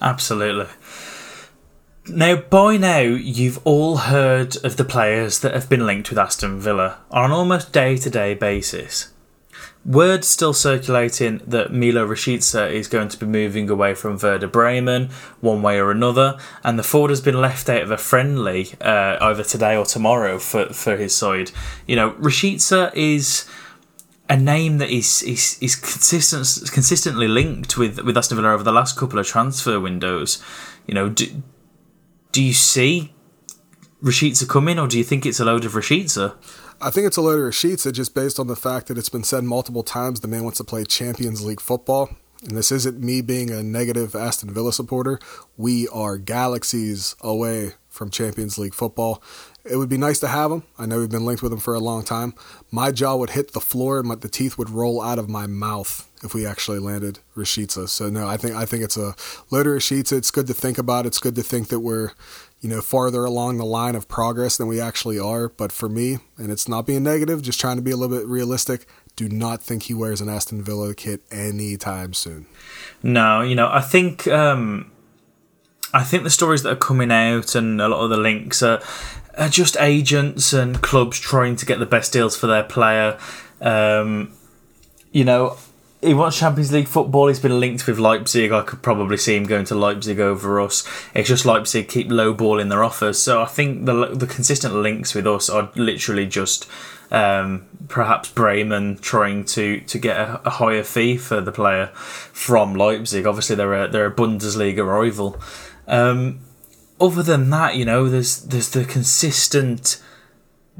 [0.00, 0.66] Absolutely.
[2.08, 6.60] Now, by now, you've all heard of the players that have been linked with Aston
[6.60, 9.12] Villa on an almost day to day basis.
[9.84, 15.10] Word still circulating that Milot Rashica is going to be moving away from Werder Bremen
[15.40, 19.16] one way or another, and the forward has been left out of a friendly uh,
[19.20, 21.52] either today or tomorrow for, for his side.
[21.86, 23.48] You know, Rashica is
[24.28, 28.72] a name that is is, is consistent, consistently linked with, with Aston Villa over the
[28.72, 30.42] last couple of transfer windows.
[30.86, 31.42] You know, do,
[32.32, 33.12] do you see
[34.02, 36.34] Rashica coming, or do you think it's a load of Rashica?
[36.80, 39.24] I think it's a load of Rashica just based on the fact that it's been
[39.24, 42.10] said multiple times the man wants to play Champions League football.
[42.42, 45.18] And this isn't me being a negative Aston Villa supporter.
[45.56, 49.22] We are galaxies away from Champions League football.
[49.64, 50.62] It would be nice to have him.
[50.78, 52.34] I know we've been linked with him for a long time.
[52.70, 55.46] My jaw would hit the floor and my, the teeth would roll out of my
[55.46, 57.88] mouth if we actually landed Rashica.
[57.88, 59.14] So no, I think I think it's a
[59.50, 60.16] load of Rashica.
[60.16, 61.06] It's good to think about.
[61.06, 62.12] It's good to think that we're,
[62.60, 65.48] you know, farther along the line of progress than we actually are.
[65.48, 68.26] But for me, and it's not being negative, just trying to be a little bit
[68.26, 68.86] realistic.
[69.16, 72.46] Do not think he wears an Aston Villa kit anytime soon.
[73.02, 74.92] No, you know, I think um,
[75.92, 78.82] I think the stories that are coming out and a lot of the links are,
[79.38, 83.18] are just agents and clubs trying to get the best deals for their player.
[83.60, 84.32] Um,
[85.12, 85.56] you know,
[86.02, 87.28] he wants Champions League football.
[87.28, 88.52] He's been linked with Leipzig.
[88.52, 90.86] I could probably see him going to Leipzig over us.
[91.14, 93.18] It's just Leipzig keep lowballing their offers.
[93.18, 96.68] So I think the the consistent links with us are literally just
[97.10, 102.74] um, perhaps Bremen trying to to get a, a, higher fee for the player from
[102.74, 103.26] Leipzig.
[103.26, 105.40] Obviously, they're a, they're a Bundesliga rival.
[105.86, 106.40] Um,
[107.00, 110.02] other than that, you know, there's there's the consistent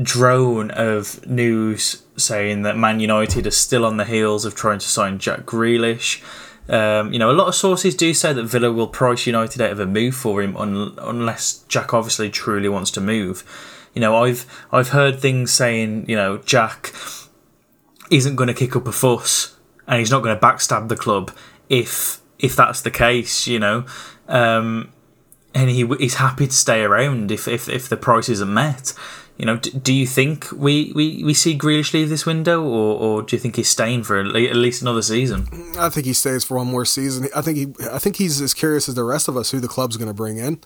[0.01, 4.87] drone of news saying that Man United are still on the heels of trying to
[4.87, 6.23] sign Jack Grealish.
[6.69, 9.71] Um, you know, a lot of sources do say that Villa will price United out
[9.71, 13.45] of a move for him un- unless Jack obviously truly wants to move.
[13.95, 16.92] You know, I've I've heard things saying, you know, Jack
[18.11, 21.31] isn't going to kick up a fuss and he's not going to backstab the club
[21.69, 23.47] if if that's the case.
[23.47, 23.87] You know,
[24.29, 24.92] um,
[25.57, 28.92] and he he's happy to stay around if if, if the price isn't met.
[29.37, 32.99] You know, do, do you think we, we, we see Grealish leave this window, or,
[32.99, 35.46] or do you think he's staying for at least another season?
[35.79, 37.29] I think he stays for one more season.
[37.37, 39.68] I think he I think he's as curious as the rest of us who the
[39.68, 40.61] club's going to bring in.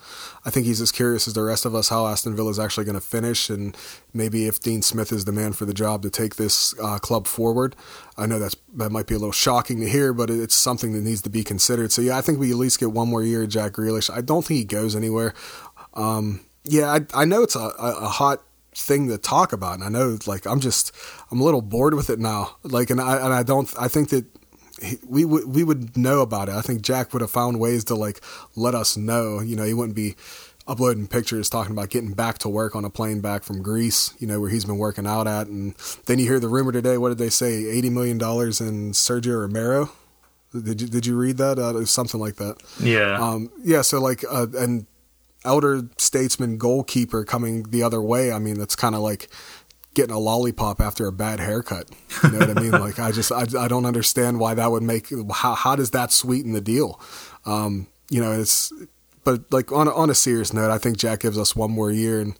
[0.44, 2.84] I think he's as curious as the rest of us how Aston Villa is actually
[2.84, 3.76] going to finish, and
[4.14, 7.26] maybe if Dean Smith is the man for the job to take this uh, club
[7.26, 7.74] forward.
[8.16, 11.02] I know that's that might be a little shocking to hear, but it's something that
[11.02, 11.90] needs to be considered.
[11.90, 14.14] So yeah, I think we at least get one more year of Jack Grealish.
[14.14, 15.34] I don't think he goes anywhere.
[15.94, 18.42] Um, yeah, I, I know it's a, a, a hot
[18.74, 19.74] thing to talk about.
[19.74, 20.92] And I know, like, I'm just,
[21.30, 22.56] I'm a little bored with it now.
[22.62, 24.24] Like, and I, and I don't, I think that
[24.80, 26.54] he, we would, we would know about it.
[26.54, 28.20] I think Jack would have found ways to like
[28.56, 29.40] let us know.
[29.40, 30.14] You know, he wouldn't be
[30.66, 34.14] uploading pictures talking about getting back to work on a plane back from Greece.
[34.18, 35.48] You know, where he's been working out at.
[35.48, 35.74] And
[36.06, 36.96] then you hear the rumor today.
[36.96, 37.64] What did they say?
[37.66, 39.90] Eighty million dollars in Sergio Romero.
[40.52, 41.58] Did you did you read that?
[41.58, 42.56] Uh, something like that.
[42.80, 43.20] Yeah.
[43.20, 43.82] Um, yeah.
[43.82, 44.86] So like, uh, and
[45.44, 49.28] elder statesman goalkeeper coming the other way, I mean, that's kind of like
[49.94, 51.88] getting a lollipop after a bad haircut.
[52.22, 52.70] You know what I mean?
[52.80, 56.12] Like, I just, I, I don't understand why that would make, how, how does that
[56.12, 57.00] sweeten the deal?
[57.44, 58.72] Um, you know, it's,
[59.24, 62.20] but like on on a serious note, I think Jack gives us one more year
[62.20, 62.34] and,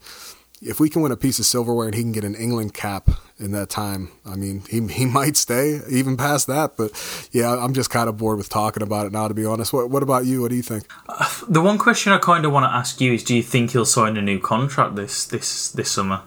[0.63, 3.09] if we can win a piece of silverware and he can get an England cap
[3.39, 6.77] in that time, I mean, he he might stay even past that.
[6.77, 6.93] But
[7.33, 9.73] yeah, I'm just kind of bored with talking about it now, to be honest.
[9.73, 10.43] What What about you?
[10.43, 10.85] What do you think?
[11.09, 13.73] Uh, the one question I kind of want to ask you is: Do you think
[13.73, 16.23] he'll sign a new contract this this this summer?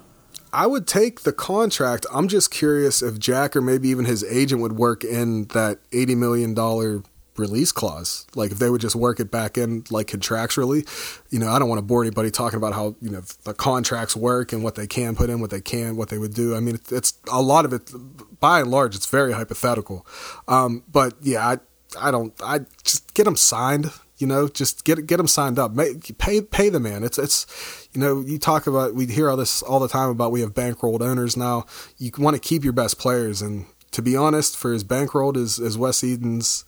[0.52, 2.06] I would take the contract.
[2.14, 6.16] I'm just curious if Jack or maybe even his agent would work in that eighty
[6.16, 7.04] million dollar
[7.38, 8.26] release clause.
[8.36, 10.88] Like if they would just work it back in like contractually,
[11.30, 14.16] you know, I don't want to bore anybody talking about how, you know, the contracts
[14.16, 16.56] work and what they can put in, what they can, what they would do.
[16.56, 17.92] I mean, it's, a lot of it,
[18.40, 20.06] by and large, it's very hypothetical.
[20.48, 21.58] Um, but yeah, I,
[22.00, 23.92] I don't, I just get them signed.
[24.18, 25.76] You know, just get get them signed up.
[26.18, 27.04] Pay pay the man.
[27.04, 30.32] It's it's you know you talk about we hear all this all the time about
[30.32, 31.66] we have bankrolled owners now.
[31.98, 35.60] You want to keep your best players, and to be honest, for as bankrolled as
[35.60, 36.64] as Wes Edens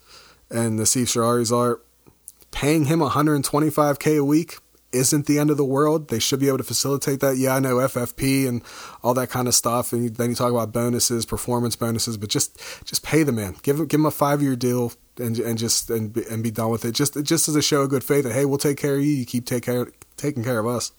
[0.49, 1.81] and the Sawirises are,
[2.51, 4.60] paying him 125k a week
[4.95, 6.08] isn't the end of the world.
[6.08, 7.38] They should be able to facilitate that.
[7.38, 8.63] Yeah, I know FFP and
[9.03, 12.58] all that kind of stuff, and then you talk about bonuses, performance bonuses, but just
[12.86, 13.55] just pay the man.
[13.62, 16.69] Give him give him a five year deal and and just and and be done
[16.69, 16.93] with it.
[16.93, 19.12] Just just as a show of good faith that hey, we'll take care of you.
[19.12, 20.93] You keep take care taking care of us.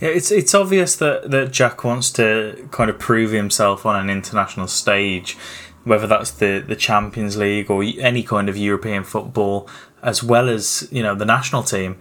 [0.00, 4.10] Yeah, it's it's obvious that that Jack wants to kind of prove himself on an
[4.10, 5.36] international stage,
[5.84, 9.68] whether that's the the Champions League or any kind of European football,
[10.02, 11.96] as well as you know the national team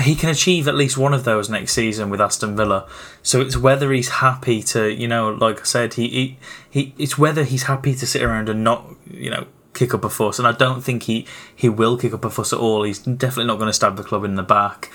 [0.00, 2.86] he can achieve at least one of those next season with Aston Villa.
[3.22, 6.38] So it's whether he's happy to, you know, like I said, he, he,
[6.70, 10.10] he it's whether he's happy to sit around and not, you know, kick up a
[10.10, 10.38] fuss.
[10.38, 12.84] And I don't think he, he will kick up a fuss at all.
[12.84, 14.90] He's definitely not going to stab the club in the back.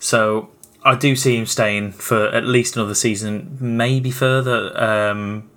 [0.00, 0.50] So
[0.82, 4.76] I do see him staying for at least another season, maybe further.
[4.82, 5.50] Um,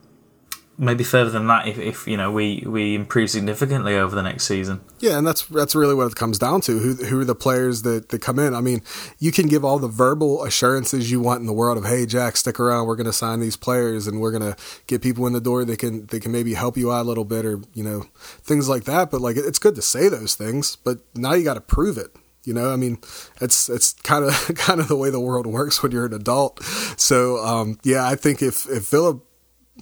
[0.81, 4.45] maybe further than that if, if you know we we improve significantly over the next
[4.45, 4.81] season.
[4.99, 6.79] Yeah, and that's that's really what it comes down to.
[6.79, 8.53] Who who are the players that, that come in?
[8.53, 8.81] I mean,
[9.19, 12.35] you can give all the verbal assurances you want in the world of, hey Jack,
[12.35, 15.63] stick around, we're gonna sign these players and we're gonna get people in the door
[15.63, 18.05] they can they can maybe help you out a little bit or, you know,
[18.41, 19.11] things like that.
[19.11, 22.15] But like it's good to say those things, but now you gotta prove it.
[22.43, 22.97] You know, I mean,
[23.39, 26.63] it's it's kind of kind of the way the world works when you're an adult.
[26.97, 29.19] So, um, yeah, I think if if Villa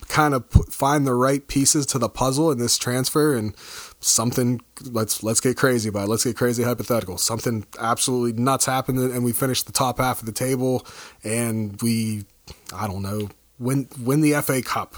[0.07, 3.55] kind of put, find the right pieces to the puzzle in this transfer and
[3.99, 6.09] something let's let's get crazy about it.
[6.09, 7.17] Let's get crazy hypothetical.
[7.17, 10.85] Something absolutely nuts happened and we finished the top half of the table
[11.23, 12.25] and we
[12.73, 14.95] I don't know, win win the FA Cup.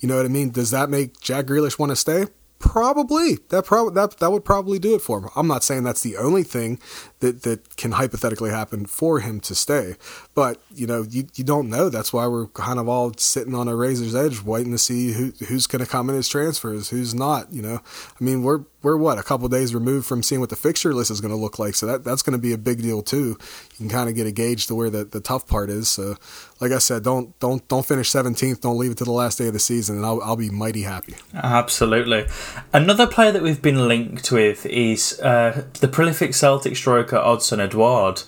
[0.00, 0.50] You know what I mean?
[0.50, 2.26] Does that make Jack Grealish want to stay?
[2.58, 5.28] Probably that probably that that would probably do it for him.
[5.34, 6.78] I'm not saying that's the only thing
[7.22, 9.94] that that can hypothetically happen for him to stay,
[10.34, 11.88] but you know you you don't know.
[11.88, 15.32] That's why we're kind of all sitting on a razor's edge, waiting to see who
[15.46, 17.52] who's going to come in as transfers, who's not.
[17.52, 17.80] You know,
[18.20, 21.12] I mean we're we're what a couple days removed from seeing what the fixture list
[21.12, 23.38] is going to look like, so that that's going to be a big deal too.
[23.70, 25.88] You can kind of get a gauge to where the the tough part is.
[25.88, 26.16] So
[26.62, 28.60] like I said, don't don't don't finish 17th.
[28.60, 30.82] Don't leave it to the last day of the season, and I'll, I'll be mighty
[30.82, 31.16] happy.
[31.34, 32.26] Absolutely.
[32.72, 38.22] Another player that we've been linked with is uh, the prolific Celtic striker Odsonne Edouard.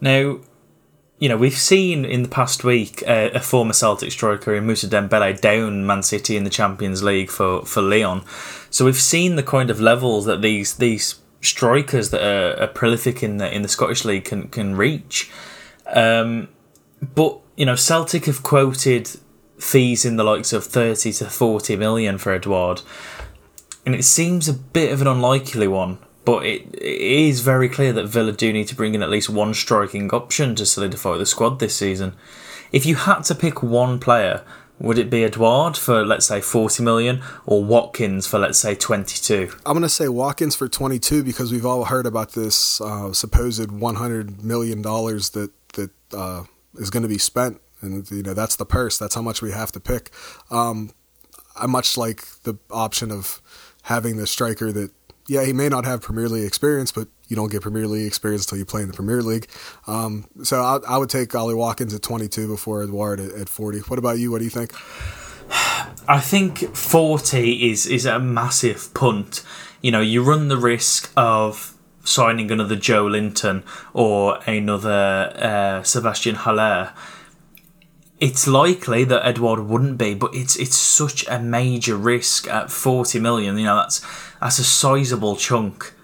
[0.00, 0.38] Now,
[1.18, 4.86] you know, we've seen in the past week uh, a former Celtic striker in Moussa
[4.86, 8.22] Dembele down Man City in the Champions League for, for Lyon.
[8.70, 13.22] So we've seen the kind of levels that these these strikers that are, are prolific
[13.22, 15.30] in the in the Scottish League can can reach.
[15.86, 16.48] Um,
[17.14, 19.10] but you know, Celtic have quoted
[19.58, 22.82] fees in the likes of 30 to 40 million for Edouard.
[23.84, 27.90] And it seems a bit of an unlikely one, but it, it is very clear
[27.94, 31.24] that Villa do need to bring in at least one striking option to solidify the
[31.24, 32.14] squad this season.
[32.70, 34.44] If you had to pick one player,
[34.78, 39.52] would it be Edouard for let's say 40 million or Watkins for let's say 22?
[39.64, 43.70] I'm going to say Watkins for 22 because we've all heard about this uh, supposed
[43.70, 48.56] 100 million dollars that that uh, is going to be spent, and you know that's
[48.56, 48.98] the purse.
[48.98, 50.10] That's how much we have to pick.
[50.50, 50.90] Um,
[51.56, 53.40] I much like the option of
[53.84, 54.90] having the striker that,
[55.28, 58.46] yeah, he may not have Premier League experience, but you don't get Premier League experience
[58.46, 59.46] until you play in the Premier League.
[59.86, 63.80] Um, so I, I, would take Ollie Watkins at 22 before Edouard at, at 40.
[63.80, 64.30] What about you?
[64.32, 64.72] What do you think?
[66.08, 69.44] I think 40 is is a massive punt.
[69.82, 73.62] You know, you run the risk of signing another Joelinton
[73.92, 76.94] or another uh, Sébastien Haller,
[78.20, 83.20] it's likely that Edouard wouldn't be, but it's it's such a major risk at forty
[83.20, 83.56] million.
[83.56, 84.04] You know, that's
[84.40, 85.94] that's a sizable chunk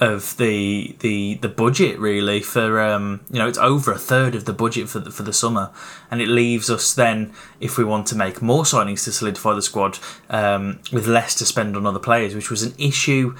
[0.00, 4.46] of the the the budget really for um you know it's over a third of
[4.46, 5.70] the budget for the, for the summer
[6.10, 9.62] and it leaves us then if we want to make more signings to solidify the
[9.62, 13.36] squad um, with less to spend on other players which was an issue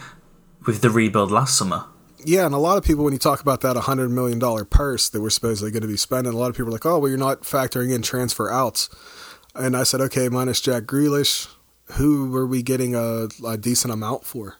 [0.64, 1.84] with the rebuild last summer
[2.24, 5.20] yeah, and a lot of people, when you talk about that $100 million purse that
[5.20, 7.18] we're supposedly going to be spending, a lot of people are like, oh, well, you're
[7.18, 8.88] not factoring in transfer outs.
[9.54, 11.48] And I said, okay, minus Jack Grealish,
[11.92, 14.56] who are we getting a, a decent amount for?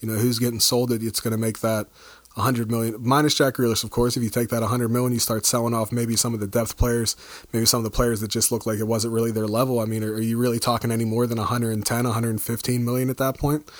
[0.00, 1.02] You know, who's getting sold it?
[1.02, 1.86] It's going to make that
[2.34, 4.16] 100 million minus Jack Grealish, of course.
[4.16, 6.76] If you take that 100 million, you start selling off maybe some of the depth
[6.76, 7.16] players,
[7.52, 9.80] maybe some of the players that just look like it wasn't really their level.
[9.80, 13.38] I mean, are, are you really talking any more than 110, 115 million at that
[13.38, 13.70] point?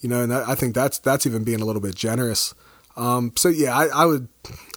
[0.00, 2.54] You know, and that, I think that's that's even being a little bit generous.
[2.96, 4.28] Um, so yeah, I, I would.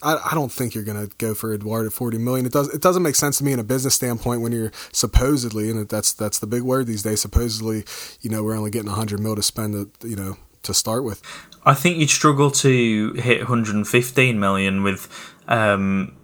[0.02, 2.46] I, I, don't think you're gonna go for Edouard at 40 million.
[2.46, 2.74] It does.
[2.74, 6.14] It doesn't make sense to me in a business standpoint when you're supposedly, and that's
[6.14, 7.20] that's the big word these days.
[7.20, 7.84] Supposedly,
[8.22, 11.22] you know, we're only getting 100 mil to spend, a, you know, to start with.
[11.66, 15.10] I think you'd struggle to hit 115 million with
[15.48, 16.16] um,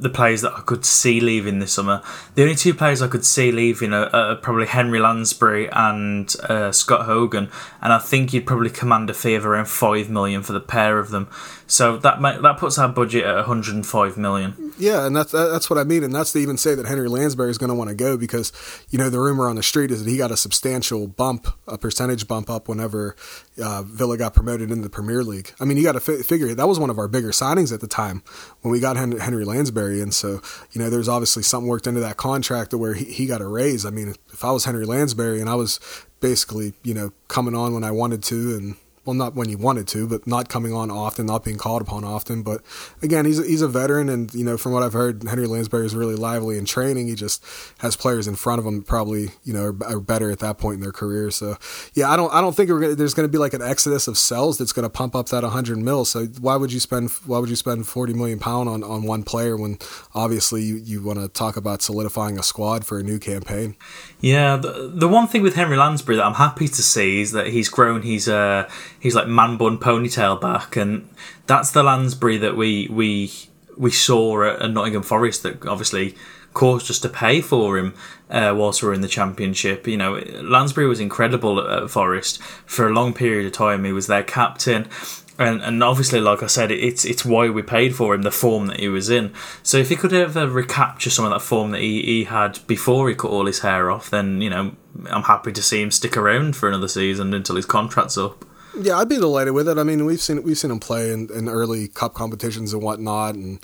[0.00, 2.02] the players that I could see leaving this summer.
[2.34, 6.72] The only two players I could see leaving are, are probably Henry Lansbury and uh,
[6.72, 10.52] Scott Hogan, and I think you'd probably command a fee of around five million for
[10.52, 11.28] the pair of them.
[11.70, 14.72] So that that puts our budget at 105 million.
[14.78, 17.50] Yeah, and that's that's what I mean, and that's to even say that Henry Lansbury
[17.50, 18.52] is going to want to go because
[18.88, 21.76] you know the rumor on the street is that he got a substantial bump, a
[21.76, 23.14] percentage bump up whenever
[23.62, 25.52] uh, Villa got promoted into the Premier League.
[25.60, 27.82] I mean, you got to fi- figure that was one of our bigger signings at
[27.82, 28.22] the time
[28.62, 30.40] when we got Henry Lansbury, and so
[30.72, 33.46] you know there's obviously something worked into that contract to where he, he got a
[33.46, 33.84] raise.
[33.84, 35.80] I mean, if I was Henry Lansbury and I was
[36.20, 38.76] basically you know coming on when I wanted to and
[39.08, 42.04] well, not when he wanted to, but not coming on often, not being called upon
[42.04, 42.42] often.
[42.42, 42.60] But
[43.00, 45.86] again, he's a, he's a veteran, and you know, from what I've heard, Henry Lansbury
[45.86, 47.08] is really lively in training.
[47.08, 47.42] He just
[47.78, 50.74] has players in front of him probably you know are, are better at that point
[50.74, 51.30] in their career.
[51.30, 51.56] So
[51.94, 54.18] yeah, I don't I don't think gonna, there's going to be like an exodus of
[54.18, 56.04] cells that's going to pump up that 100 mil.
[56.04, 59.22] So why would you spend why would you spend 40 million pound on on one
[59.22, 59.78] player when
[60.14, 63.74] obviously you, you want to talk about solidifying a squad for a new campaign?
[64.20, 67.46] Yeah, the, the one thing with Henry Lansbury that I'm happy to see is that
[67.46, 68.02] he's grown.
[68.02, 68.68] He's uh
[69.00, 71.08] he's like man bun ponytail back, and
[71.46, 73.32] that's the Lansbury that we we
[73.76, 76.16] we saw at, Nottingham Forest that obviously
[76.54, 77.94] caused us to pay for him
[78.30, 79.86] uh, whilst we were in the championship.
[79.86, 83.84] You know, Lansbury was incredible at, at Forest for a long period of time.
[83.84, 84.88] He was their captain.
[85.38, 88.66] And, and obviously, like I said, it's it's why we paid for him, the form
[88.66, 89.32] that he was in.
[89.62, 93.08] So if he could ever recapture some of that form that he, he had before
[93.08, 94.72] he cut all his hair off, then you know
[95.06, 98.44] I'm happy to see him stick around for another season until his contract's up.
[98.76, 99.78] Yeah, I'd be delighted with it.
[99.78, 103.34] I mean, we've seen we've seen him play in, in early cup competitions and whatnot,
[103.34, 103.58] and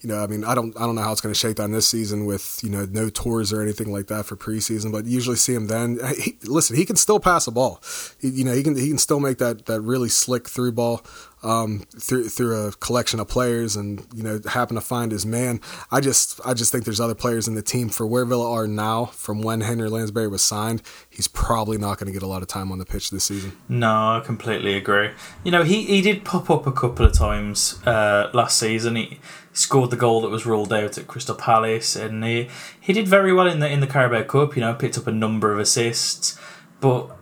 [0.00, 1.72] you know, I mean, I don't I don't know how it's going to shake down
[1.72, 5.36] this season with you know no tours or anything like that for preseason, but usually
[5.36, 5.98] see him then.
[6.16, 7.80] He, listen, he can still pass a ball.
[8.18, 11.02] He, you know, he can he can still make that that really slick through ball
[11.42, 15.60] um, through through a collection of players, and you know happen to find his man.
[15.90, 18.66] I just I just think there's other players in the team for where Villa are
[18.66, 20.82] now from when Henry Lansbury was signed.
[21.08, 23.56] He's probably not going to get a lot of time on the pitch this season.
[23.68, 25.10] No, I completely agree.
[25.44, 28.96] You know, he, he did pop up a couple of times uh, last season.
[28.96, 29.20] He
[29.52, 32.48] scored the goal that was ruled out at Crystal Palace, and he
[32.80, 34.56] he did very well in the in the Carabao Cup.
[34.56, 36.38] You know, picked up a number of assists,
[36.80, 37.16] but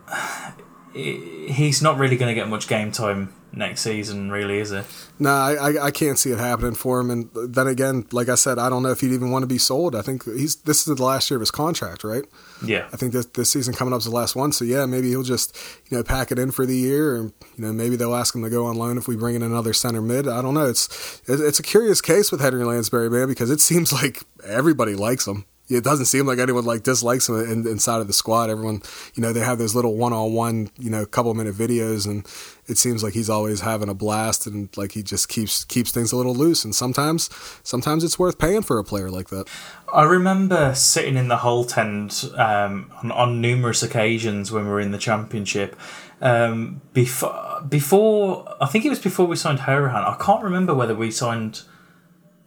[0.99, 4.85] he's not really going to get much game time next season, really, is it?
[5.19, 7.11] No, I, I can't see it happening for him.
[7.11, 9.59] And then again, like I said, I don't know if he'd even want to be
[9.59, 9.95] sold.
[9.95, 12.25] I think he's this is the last year of his contract, right?
[12.65, 12.89] Yeah.
[12.93, 14.53] I think this this season coming up is the last one.
[14.53, 15.57] So yeah, maybe he'll just
[15.91, 18.43] you know pack it in for the year, or you know maybe they'll ask him
[18.43, 20.29] to go on loan if we bring in another center mid.
[20.29, 20.67] I don't know.
[20.67, 25.27] It's it's a curious case with Henry Lansbury, man, because it seems like everybody likes
[25.27, 28.49] him it doesn't seem like anyone like dislikes him in, inside of the squad.
[28.51, 28.83] Everyone,
[29.15, 32.27] you know, they have those little one-on-one, you know, couple minute videos, and
[32.67, 36.13] it seems like he's always having a blast, and like he just keeps keeps things
[36.13, 36.65] a little loose.
[36.65, 37.29] And sometimes,
[37.63, 39.49] sometimes it's worth paying for a player like that.
[39.93, 44.81] I remember sitting in the Holte End um, on, on numerous occasions when we were
[44.81, 45.77] in the championship.
[46.21, 50.05] Um, before, before I think it was before we signed Hourihane.
[50.05, 51.63] I can't remember whether we signed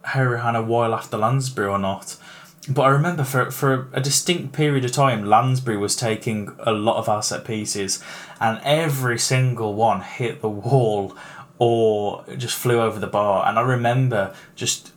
[0.04, 2.16] Hourihane a while after Lansbury or not
[2.68, 6.96] but I remember for for a distinct period of time, Lansbury was taking a lot
[6.96, 8.02] of our set pieces,
[8.40, 11.16] and every single one hit the wall
[11.58, 13.48] or just flew over the bar.
[13.48, 14.92] And I remember just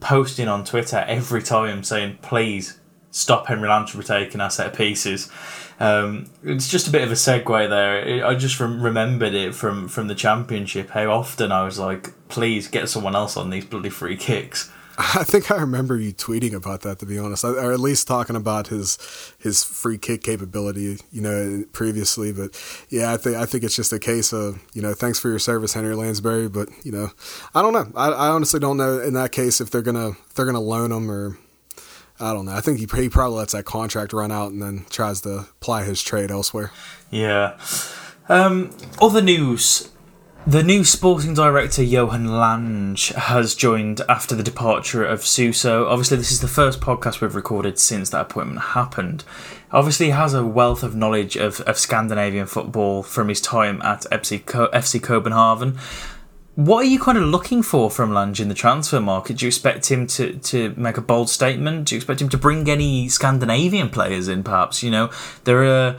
[0.00, 5.30] posting on Twitter every time saying, "Please stop Henry Lansbury taking our set pieces."
[5.78, 8.26] Um, it's just a bit of a segue there.
[8.26, 10.90] I just remembered it from from the championship.
[10.90, 15.24] How often I was like, "Please get someone else on these bloody free kicks." I
[15.24, 18.66] think I remember you tweeting about that, to be honest, or at least talking about
[18.66, 18.98] his
[19.38, 22.32] his free kick capability, you know, previously.
[22.32, 25.30] But yeah, I think I think it's just a case of you know, thanks for
[25.30, 26.48] your service, Henry Lansbury.
[26.48, 27.10] But you know,
[27.54, 27.90] I don't know.
[27.96, 30.92] I, I honestly don't know in that case if they're gonna if they're gonna loan
[30.92, 31.38] him or
[32.20, 32.52] I don't know.
[32.52, 35.84] I think he, he probably lets that contract run out and then tries to ply
[35.84, 36.72] his trade elsewhere.
[37.10, 37.58] Yeah.
[38.28, 39.90] Um, other news
[40.46, 45.86] the new sporting director Johan Lange has joined after the departure of Suso.
[45.86, 49.22] Obviously, this is the first podcast we've recorded since that appointment happened.
[49.70, 54.02] Obviously, he has a wealth of knowledge of, of Scandinavian football from his time at
[54.10, 55.78] FC, FC Copenhagen.
[56.54, 59.36] What are you kind of looking for from Lange in the transfer market?
[59.36, 61.88] Do you expect him to, to make a bold statement?
[61.88, 64.82] Do you expect him to bring any Scandinavian players in, perhaps?
[64.82, 65.10] You know,
[65.44, 65.96] there are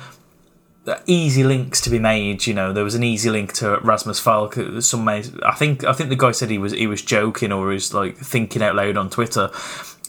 [1.05, 2.47] easy links to be made.
[2.47, 4.57] You know, there was an easy link to Rasmus Falk.
[4.57, 7.51] Uh, some may, I think, I think the guy said he was he was joking
[7.51, 9.49] or was like thinking out loud on Twitter.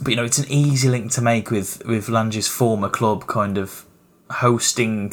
[0.01, 3.59] But you know, it's an easy link to make with with Lange's former club kind
[3.59, 3.87] of
[4.31, 5.13] hosting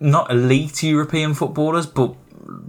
[0.00, 2.14] not elite European footballers, but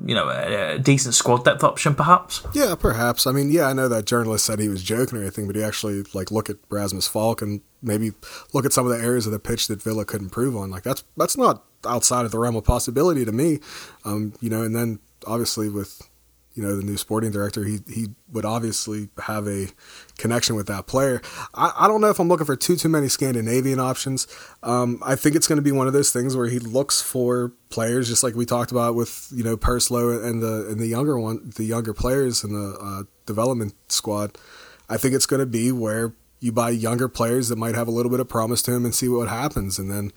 [0.06, 2.46] you know, a, a, decent squad depth option, perhaps.
[2.54, 3.26] Yeah, perhaps.
[3.26, 5.64] I mean, yeah, I know that journalist said he was joking or anything, but he
[5.64, 8.12] actually like look at Rasmus Falk and maybe
[8.54, 10.70] look at some of the areas of the pitch that Villa could improve on.
[10.70, 13.60] Like that's that's not outside of the realm of possibility to me.
[14.06, 16.02] Um, you know, and then obviously with
[16.56, 19.68] you know the new sporting director, he he would obviously have a
[20.18, 21.22] connection with that player.
[21.54, 24.28] I, I don't know if I'm looking for too too many Scandinavian options.
[24.62, 27.54] Um, I think it's going to be one of those things where he looks for
[27.70, 31.18] players, just like we talked about with you know Purslow and the and the younger
[31.18, 34.38] one, the younger players in the uh, development squad.
[34.90, 37.92] I think it's going to be where you buy younger players that might have a
[37.92, 40.12] little bit of promise to him and see what happens, and then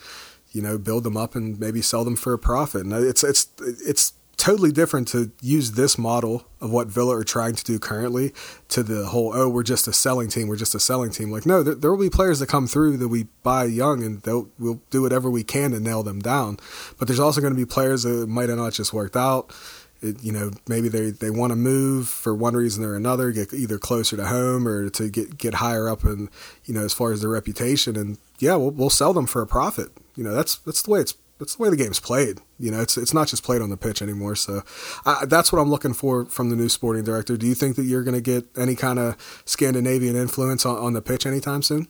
[0.52, 2.84] you know build them up and maybe sell them for a profit.
[2.84, 7.54] And it's it's it's totally different to use this model of what Villa are trying
[7.54, 8.32] to do currently
[8.68, 11.30] to the whole, oh, we're just a selling team, we're just a selling team.
[11.30, 14.20] Like, no, there, there will be players that come through that we buy young and
[14.58, 16.58] we'll do whatever we can to nail them down.
[16.98, 19.54] But there's also going to be players that might have not just worked out.
[20.00, 23.54] It, you know, maybe they, they want to move for one reason or another, get
[23.54, 26.28] either closer to home or to get, get higher up and,
[26.64, 27.94] you know, as far as their reputation.
[27.94, 29.92] And yeah, we'll, we'll sell them for a profit.
[30.16, 32.40] You know, that's, that's the way it's that's the way the game's played.
[32.60, 34.36] You know, it's it's not just played on the pitch anymore.
[34.36, 34.62] So
[35.04, 37.36] I, that's what I'm looking for from the new sporting director.
[37.36, 40.92] Do you think that you're going to get any kind of Scandinavian influence on, on
[40.92, 41.88] the pitch anytime soon?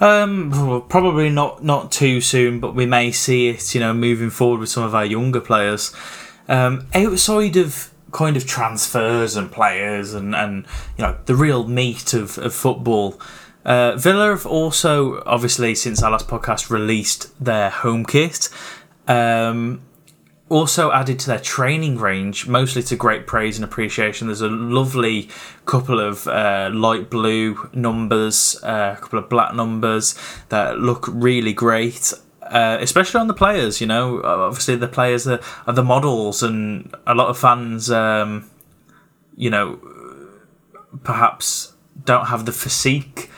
[0.00, 3.74] Um, probably not not too soon, but we may see it.
[3.76, 5.94] You know, moving forward with some of our younger players.
[6.48, 10.66] Um, outside of kind of transfers and players and, and
[10.96, 13.20] you know the real meat of, of football.
[13.64, 18.48] Uh, Villa have also, obviously, since our last podcast, released their home kit.
[19.08, 19.82] Um,
[20.50, 24.26] also added to their training range, mostly to great praise and appreciation.
[24.26, 25.28] There's a lovely
[25.64, 30.14] couple of uh, light blue numbers, uh, a couple of black numbers
[30.50, 32.12] that look really great.
[32.42, 36.94] Uh, especially on the players, you know, obviously the players are, are the models, and
[37.06, 38.48] a lot of fans, um,
[39.34, 39.80] you know,
[41.02, 41.72] perhaps
[42.04, 43.30] don't have the physique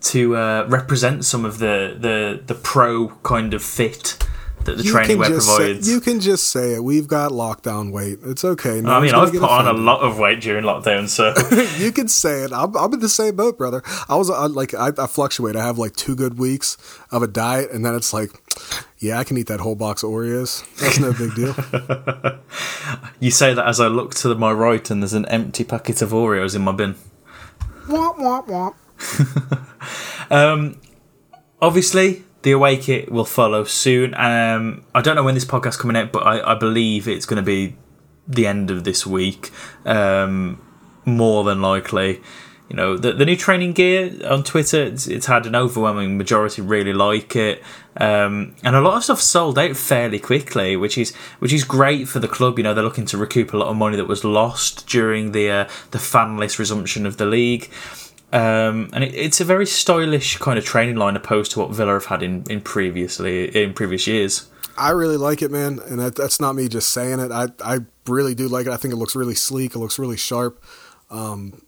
[0.00, 4.16] to uh, represent some of the, the the pro kind of fit
[4.64, 5.86] that the you training wear provides.
[5.86, 6.84] Say, you can just say it.
[6.84, 8.18] We've got lockdown weight.
[8.24, 8.80] It's okay.
[8.80, 11.34] No I mean, I've put on a lot of weight during lockdown, so
[11.84, 12.52] you can say it.
[12.52, 13.82] I'm, I'm, in the same boat, brother.
[14.08, 15.56] I was I, like I, I fluctuate.
[15.56, 16.76] I have like two good weeks
[17.10, 18.30] of a diet, and then it's like,
[18.98, 20.64] yeah, I can eat that whole box of Oreos.
[20.76, 21.54] That's no big deal.
[23.20, 26.10] you say that as I look to my right, and there's an empty packet of
[26.10, 26.94] Oreos in my bin.
[27.86, 28.74] Womp womp womp.
[30.30, 30.80] um,
[31.60, 34.14] obviously, the away kit will follow soon.
[34.14, 37.42] Um, I don't know when this podcast coming out, but I, I believe it's going
[37.42, 37.76] to be
[38.26, 39.50] the end of this week,
[39.84, 40.60] um,
[41.04, 42.20] more than likely.
[42.68, 46.60] You know, the, the new training gear on Twitter, it's, it's had an overwhelming majority
[46.60, 47.62] really like it,
[47.96, 52.08] um, and a lot of stuff sold out fairly quickly, which is which is great
[52.08, 52.58] for the club.
[52.58, 55.50] You know, they're looking to recoup a lot of money that was lost during the
[55.50, 57.70] uh, the fanless resumption of the league.
[58.32, 61.94] Um, and it, it's a very stylish kind of training line opposed to what Villa
[61.94, 64.48] have had in, in previously in previous years.
[64.76, 67.32] I really like it, man, and that, that's not me just saying it.
[67.32, 68.72] I I really do like it.
[68.72, 69.74] I think it looks really sleek.
[69.74, 70.62] It looks really sharp.
[71.10, 71.62] Um,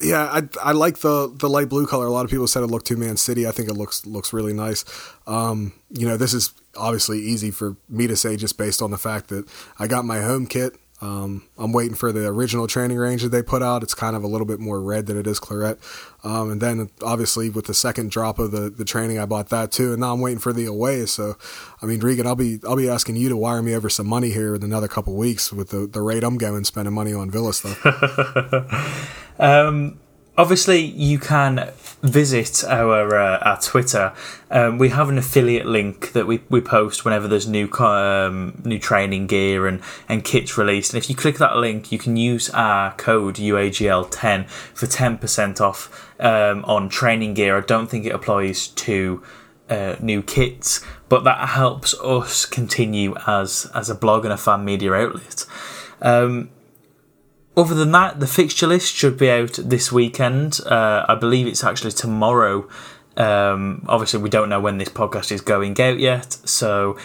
[0.00, 2.06] yeah, I I like the the light blue color.
[2.06, 3.46] A lot of people said it looked too Man City.
[3.46, 4.84] I think it looks looks really nice.
[5.26, 8.98] Um, you know, this is obviously easy for me to say just based on the
[8.98, 13.22] fact that I got my home kit um, I'm waiting for the original training range
[13.22, 13.82] that they put out.
[13.82, 15.78] It's kind of a little bit more red than it is claret.
[16.22, 19.70] Um, and then obviously with the second drop of the, the training, I bought that
[19.70, 19.92] too.
[19.92, 21.04] And now I'm waiting for the away.
[21.04, 21.36] So,
[21.82, 24.30] I mean, Regan, I'll be I'll be asking you to wire me over some money
[24.30, 27.52] here in another couple weeks with the, the rate I'm going spending money on Villa
[27.52, 27.84] stuff.
[29.38, 30.00] um,
[30.36, 31.70] obviously you can
[32.02, 34.12] visit our uh, our Twitter.
[34.50, 38.78] Um, we have an affiliate link that we, we post whenever there's new um, new
[38.78, 40.92] training gear and, and kits released.
[40.92, 45.60] And if you click that link, you can use our code UAGL10 for ten percent
[45.60, 47.56] off um, on training gear.
[47.56, 49.22] I don't think it applies to
[49.68, 54.64] uh, new kits, but that helps us continue as as a blog and a fan
[54.64, 55.46] media outlet.
[56.02, 56.50] Um,
[57.56, 60.60] other than that, the fixture list should be out this weekend.
[60.66, 62.68] Uh, I believe it's actually tomorrow.
[63.16, 66.96] Um, obviously, we don't know when this podcast is going out yet, so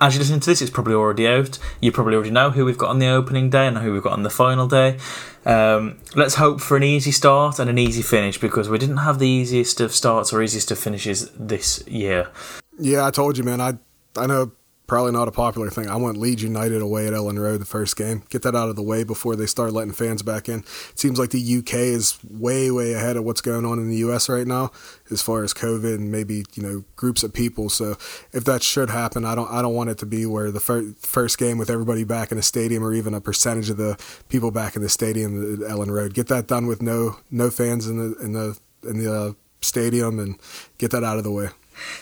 [0.00, 1.58] as you're listening to this, it's probably already out.
[1.80, 4.12] You probably already know who we've got on the opening day and who we've got
[4.12, 4.98] on the final day.
[5.46, 9.18] Um, let's hope for an easy start and an easy finish because we didn't have
[9.18, 12.30] the easiest of starts or easiest of finishes this year.
[12.78, 13.60] Yeah, I told you, man.
[13.60, 13.74] I
[14.16, 14.52] I know
[14.86, 15.88] probably not a popular thing.
[15.88, 18.22] I want Leeds United away at Elland Road the first game.
[18.28, 20.60] Get that out of the way before they start letting fans back in.
[20.60, 23.96] It seems like the UK is way, way ahead of what's going on in the
[23.96, 24.70] US right now
[25.10, 27.70] as far as COVID and maybe you know groups of people.
[27.70, 27.92] So
[28.32, 30.92] if that should happen, I don't I don't want it to be where the fir-
[31.00, 34.50] first game with everybody back in the stadium or even a percentage of the people
[34.50, 36.14] back in the stadium at Elland Road.
[36.14, 40.18] Get that done with no no fans in the in the in the uh, stadium
[40.18, 40.38] and
[40.78, 41.48] get that out of the way.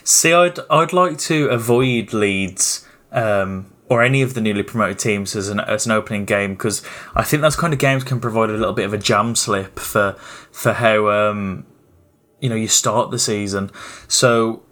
[0.04, 5.36] See, I'd I'd like to avoid Leeds um, or any of the newly promoted teams
[5.36, 6.82] as an as an opening game because
[7.14, 9.78] I think those kind of games can provide a little bit of a jam slip
[9.78, 10.12] for
[10.50, 11.66] for how um,
[12.40, 13.70] you know you start the season.
[14.08, 14.62] So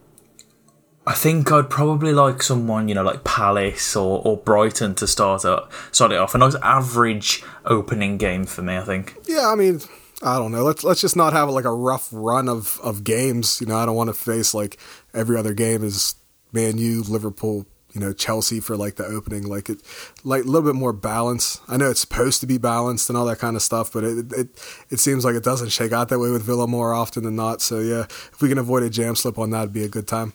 [1.07, 5.45] I think I'd probably like someone you know like Palace or, or Brighton to start
[5.45, 6.35] up start it off.
[6.35, 9.17] A nice average opening game for me, I think.
[9.27, 9.81] Yeah, I mean,
[10.23, 10.65] I don't know.
[10.65, 13.61] Let's let's just not have like a rough run of, of games.
[13.61, 14.79] You know, I don't want to face like
[15.15, 16.15] every other game is
[16.53, 19.49] Man U, Liverpool, you know, Chelsea for like the opening.
[19.49, 19.81] Like it,
[20.23, 21.61] like a little bit more balance.
[21.69, 24.33] I know it's supposed to be balanced and all that kind of stuff, but it
[24.33, 24.49] it
[24.91, 27.63] it seems like it doesn't shake out that way with Villa more often than not.
[27.63, 30.07] So yeah, if we can avoid a jam slip on that, it'd be a good
[30.07, 30.35] time.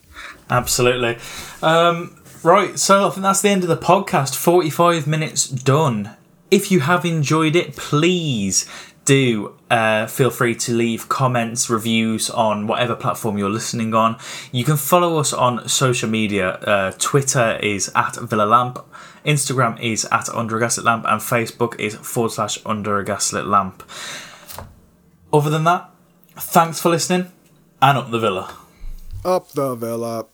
[0.50, 1.18] Absolutely.
[1.62, 4.36] Um, right, so I think that's the end of the podcast.
[4.36, 6.12] Forty five minutes done.
[6.50, 8.70] If you have enjoyed it, please
[9.06, 14.18] do uh, feel free to leave comments, reviews on whatever platform you're listening on.
[14.52, 16.54] You can follow us on social media.
[16.54, 18.80] Uh, Twitter is at Villa Lamp,
[19.26, 23.46] Instagram is at Under a Gaslit Lamp, and Facebook is forward slash Under a Gaslit
[23.46, 23.84] Lamp.
[25.32, 25.90] Other than that,
[26.36, 27.32] thanks for listening,
[27.82, 28.56] and up the Villa.
[29.24, 30.28] Up the Villa.